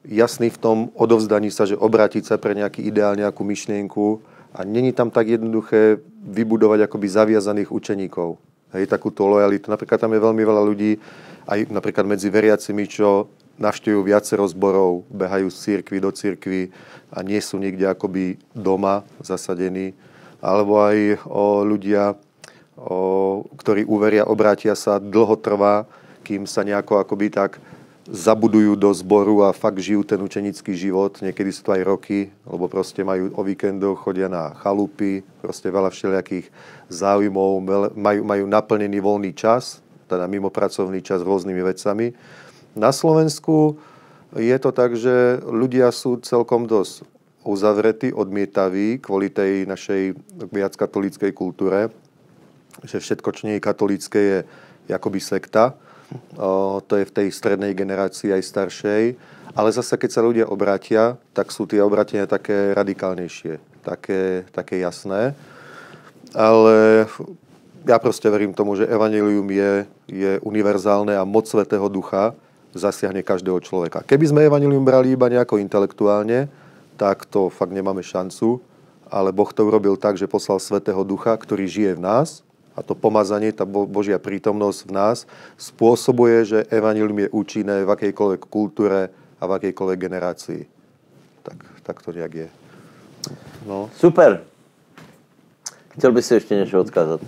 jasní 0.05 0.53
v 0.53 0.61
tom 0.61 0.77
odovzdaní 0.93 1.49
sa, 1.49 1.65
že 1.65 1.75
obrátiť 1.75 2.29
sa 2.29 2.35
pre 2.37 2.53
nejaký 2.53 2.85
ideál, 2.85 3.17
nejakú 3.17 3.41
myšlienku 3.41 4.21
a 4.53 4.65
není 4.65 4.91
tam 4.93 5.09
tak 5.13 5.27
jednoduché 5.27 6.01
vybudovať 6.25 6.89
akoby 6.89 7.07
zaviazaných 7.09 7.69
učeníkov. 7.71 8.37
Hej, 8.73 8.85
takúto 8.85 9.25
lojalitu. 9.25 9.69
Napríklad 9.69 9.97
tam 9.97 10.13
je 10.13 10.21
veľmi 10.21 10.43
veľa 10.45 10.61
ľudí, 10.61 11.01
aj 11.49 11.73
napríklad 11.73 12.05
medzi 12.05 12.29
veriacimi, 12.29 12.85
čo 12.85 13.29
navštevujú 13.57 14.01
viacero 14.05 14.45
zborov, 14.45 15.03
behajú 15.09 15.49
z 15.51 15.57
církvy 15.57 15.97
do 15.99 16.09
církvy 16.13 16.61
a 17.11 17.25
nie 17.25 17.41
sú 17.41 17.57
nikde 17.59 17.89
akoby 17.89 18.37
doma 18.53 19.03
zasadení. 19.19 19.97
Alebo 20.39 20.79
aj 20.79 21.19
o 21.27 21.65
ľudia, 21.67 22.15
o, 22.79 23.43
ktorí 23.59 23.83
uveria, 23.83 24.29
obrátia 24.29 24.77
sa, 24.77 25.01
dlho 25.01 25.35
trvá, 25.35 25.83
kým 26.23 26.47
sa 26.47 26.63
nejako 26.63 27.03
akoby 27.03 27.33
tak 27.33 27.59
zabudujú 28.09 28.73
do 28.73 28.89
zboru 28.89 29.45
a 29.45 29.53
fakt 29.53 29.77
žijú 29.77 30.01
ten 30.01 30.17
učenický 30.17 30.73
život. 30.73 31.21
Niekedy 31.21 31.53
sú 31.53 31.61
to 31.61 31.77
aj 31.77 31.85
roky, 31.85 32.33
lebo 32.41 32.65
proste 32.65 33.05
majú 33.05 33.29
o 33.37 33.41
víkendoch, 33.45 34.01
chodia 34.01 34.25
na 34.25 34.57
chalupy, 34.57 35.21
proste 35.45 35.69
veľa 35.69 35.93
všelijakých 35.93 36.49
záujmov, 36.89 37.61
majú, 37.93 38.21
majú 38.25 38.43
naplnený 38.49 38.97
voľný 38.97 39.31
čas, 39.37 39.85
teda 40.09 40.25
mimo 40.25 40.49
pracovný 40.49 41.05
čas 41.05 41.21
rôznymi 41.21 41.61
vecami. 41.61 42.17
Na 42.73 42.89
Slovensku 42.89 43.77
je 44.33 44.57
to 44.57 44.73
tak, 44.73 44.97
že 44.97 45.41
ľudia 45.45 45.93
sú 45.93 46.17
celkom 46.25 46.65
dosť 46.65 47.05
uzavretí, 47.45 48.09
odmietaví 48.09 49.01
kvôli 49.01 49.29
tej 49.29 49.69
našej 49.69 50.17
viac 50.49 50.73
katolíckej 50.73 51.31
kultúre, 51.33 51.93
že 52.85 52.97
všetko, 52.97 53.29
čo 53.37 53.45
nie 53.45 53.61
je 53.61 53.67
katolícké, 53.69 54.21
je 54.89 54.91
akoby 54.93 55.21
sekta. 55.21 55.77
To 56.37 56.93
je 56.93 57.05
v 57.05 57.15
tej 57.15 57.27
strednej 57.29 57.77
generácii 57.77 58.33
aj 58.33 58.43
staršej. 58.43 59.03
Ale 59.53 59.69
zase, 59.73 59.97
keď 59.97 60.09
sa 60.13 60.21
ľudia 60.21 60.45
obratia, 60.45 61.17
tak 61.33 61.49
sú 61.49 61.65
tie 61.65 61.81
obratenia 61.81 62.29
také 62.29 62.71
radikálnejšie, 62.77 63.81
také, 63.81 64.45
také 64.53 64.77
jasné. 64.79 65.33
Ale 66.37 67.09
ja 67.89 67.97
proste 67.97 68.29
verím 68.29 68.53
tomu, 68.53 68.77
že 68.77 68.85
evanelium 68.85 69.49
je, 69.49 69.71
je 70.05 70.31
univerzálne 70.45 71.17
a 71.17 71.25
moc 71.25 71.49
Svetého 71.49 71.89
Ducha 71.89 72.37
zasiahne 72.77 73.25
každého 73.25 73.57
človeka. 73.65 74.05
Keby 74.05 74.25
sme 74.29 74.45
evanelium 74.45 74.85
brali 74.85 75.17
iba 75.17 75.25
nejako 75.25 75.57
intelektuálne, 75.57 76.45
tak 77.01 77.25
to 77.25 77.49
fakt 77.49 77.73
nemáme 77.73 78.05
šancu, 78.05 78.61
ale 79.09 79.33
Boh 79.33 79.49
to 79.49 79.65
urobil 79.65 79.97
tak, 79.97 80.21
že 80.21 80.29
poslal 80.29 80.61
Svetého 80.61 81.01
Ducha, 81.01 81.33
ktorý 81.33 81.65
žije 81.65 81.97
v 81.97 82.03
nás 82.05 82.45
a 82.79 82.81
to 82.81 82.95
pomazanie, 82.95 83.51
tá 83.51 83.67
Božia 83.67 84.15
prítomnosť 84.15 84.79
v 84.87 84.91
nás 84.95 85.17
spôsobuje, 85.59 86.47
že 86.47 86.59
evanilium 86.71 87.27
je 87.27 87.29
účinné 87.35 87.83
v 87.83 87.91
akejkoľvek 87.91 88.41
kultúre 88.47 89.11
a 89.11 89.43
v 89.43 89.51
akejkoľvek 89.59 89.99
generácii. 89.99 90.61
Tak, 91.43 91.57
tak 91.83 91.95
to 91.99 92.15
nejak 92.15 92.47
je. 92.47 92.49
No. 93.67 93.91
Super. 93.99 94.47
Chcel 95.99 96.15
by 96.15 96.21
si 96.23 96.31
ešte 96.39 96.55
niečo 96.55 96.79
odkázať? 96.79 97.19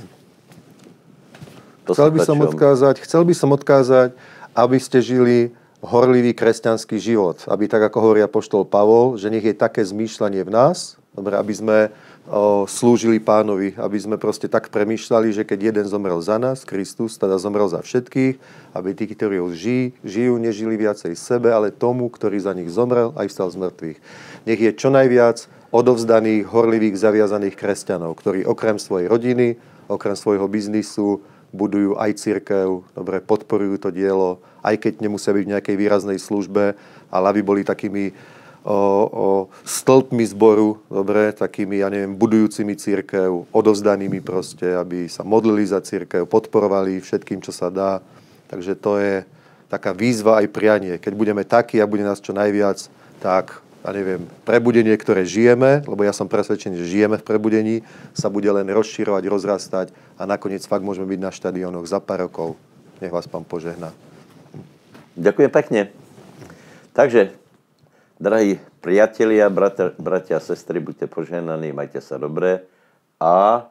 Chcel 1.92 2.10
by 2.16 2.20
som 2.24 2.40
odkázať, 2.40 2.96
chcel 3.04 3.22
by 3.28 3.34
som 3.36 3.50
odkázať, 3.52 4.10
aby 4.56 4.78
ste 4.80 5.04
žili 5.04 5.52
horlivý 5.84 6.32
kresťanský 6.32 6.96
život. 6.96 7.44
Aby 7.52 7.68
tak, 7.68 7.84
ako 7.84 7.98
hovorí 8.00 8.24
apoštol 8.24 8.64
Pavol, 8.64 9.20
že 9.20 9.28
nech 9.28 9.44
je 9.44 9.52
také 9.52 9.84
zmýšľanie 9.84 10.48
v 10.48 10.54
nás, 10.54 10.96
dobre, 11.12 11.36
aby 11.36 11.52
sme 11.52 11.78
slúžili 12.70 13.18
pánovi, 13.18 13.74
aby 13.76 13.98
sme 13.98 14.16
proste 14.16 14.46
tak 14.46 14.70
premýšľali, 14.70 15.34
že 15.34 15.44
keď 15.44 15.74
jeden 15.74 15.86
zomrel 15.90 16.22
za 16.22 16.38
nás, 16.38 16.62
Kristus, 16.62 17.18
teda 17.18 17.42
zomrel 17.42 17.66
za 17.68 17.82
všetkých, 17.82 18.38
aby 18.78 18.90
tí, 18.94 19.06
ktorí 19.10 19.42
ho 19.42 19.50
ži, 19.50 19.98
žijú, 20.06 20.38
nežili 20.38 20.78
viacej 20.78 21.18
sebe, 21.18 21.50
ale 21.50 21.74
tomu, 21.74 22.08
ktorý 22.08 22.38
za 22.38 22.54
nich 22.54 22.70
zomrel, 22.70 23.12
aj 23.18 23.28
vstal 23.28 23.50
z 23.50 23.60
mŕtvych. 23.60 23.98
Nech 24.46 24.62
je 24.62 24.72
čo 24.72 24.94
najviac 24.94 25.50
odovzdaných, 25.74 26.46
horlivých, 26.46 27.00
zaviazaných 27.00 27.58
kresťanov, 27.58 28.14
ktorí 28.20 28.46
okrem 28.46 28.78
svojej 28.78 29.10
rodiny, 29.10 29.58
okrem 29.90 30.16
svojho 30.16 30.46
biznisu 30.46 31.26
budujú 31.52 32.00
aj 32.00 32.16
církev, 32.16 32.86
dobre, 32.96 33.20
podporujú 33.20 33.76
to 33.82 33.90
dielo, 33.92 34.40
aj 34.64 34.80
keď 34.88 35.04
nemusia 35.04 35.36
byť 35.36 35.44
v 35.44 35.52
nejakej 35.58 35.76
výraznej 35.76 36.20
službe, 36.20 36.80
ale 37.12 37.26
aby 37.28 37.42
boli 37.44 37.62
takými 37.68 38.16
o, 38.63 38.80
o 39.10 39.28
stĺpmi 39.65 40.26
zboru, 40.30 40.82
dobre, 40.88 41.34
takými, 41.34 41.82
ja 41.82 41.89
neviem, 41.89 42.13
budujúcimi 42.13 42.78
církev, 42.78 43.50
odovzdanými 43.50 44.21
proste, 44.21 44.78
aby 44.78 45.10
sa 45.10 45.26
modlili 45.26 45.65
za 45.65 45.82
církev, 45.82 46.30
podporovali 46.30 47.02
všetkým, 47.02 47.41
čo 47.41 47.50
sa 47.50 47.74
dá. 47.74 48.02
Takže 48.50 48.78
to 48.78 49.02
je 49.02 49.15
taká 49.71 49.95
výzva 49.95 50.43
aj 50.43 50.52
prianie. 50.52 51.00
Keď 51.00 51.13
budeme 51.15 51.43
takí 51.47 51.80
a 51.80 51.89
bude 51.89 52.04
nás 52.04 52.19
čo 52.19 52.36
najviac, 52.36 52.91
tak 53.24 53.63
a 53.82 53.89
neviem, 53.89 54.30
prebudenie, 54.45 54.93
ktoré 54.93 55.26
žijeme, 55.26 55.82
lebo 55.89 56.06
ja 56.06 56.13
som 56.13 56.30
presvedčený, 56.30 56.78
že 56.78 56.86
žijeme 56.86 57.17
v 57.17 57.26
prebudení, 57.26 57.76
sa 58.13 58.30
bude 58.30 58.45
len 58.45 58.69
rozširovať, 58.69 59.24
rozrastať 59.26 59.88
a 60.21 60.30
nakoniec 60.30 60.62
fakt 60.69 60.86
môžeme 60.86 61.10
byť 61.10 61.19
na 61.19 61.34
štadionoch 61.34 61.89
za 61.89 61.97
pár 61.97 62.30
rokov. 62.30 62.62
Nech 63.02 63.10
vás 63.10 63.26
pán 63.26 63.41
požehná. 63.41 63.89
Ďakujem 65.17 65.50
pekne. 65.50 65.82
Takže, 66.93 67.34
drahí 68.22 68.62
priatelia, 68.86 69.50
bratia, 69.50 69.98
bratia 69.98 70.38
a 70.38 70.46
sestry, 70.46 70.78
buďte 70.78 71.10
požehnaní, 71.10 71.74
majte 71.74 71.98
sa 71.98 72.22
dobré 72.22 72.70
a 73.18 73.66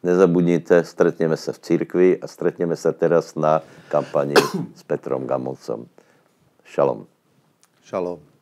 nezabudnite, 0.00 0.80
stretneme 0.88 1.36
sa 1.36 1.52
v 1.52 1.60
cirkvi 1.60 2.08
a 2.16 2.24
stretneme 2.24 2.76
sa 2.80 2.96
teraz 2.96 3.36
na 3.36 3.60
kampani 3.92 4.36
s 4.72 4.82
Petrom 4.88 5.28
Gamovcom. 5.28 5.84
Šalom. 6.64 7.04
Šalom. 7.84 8.33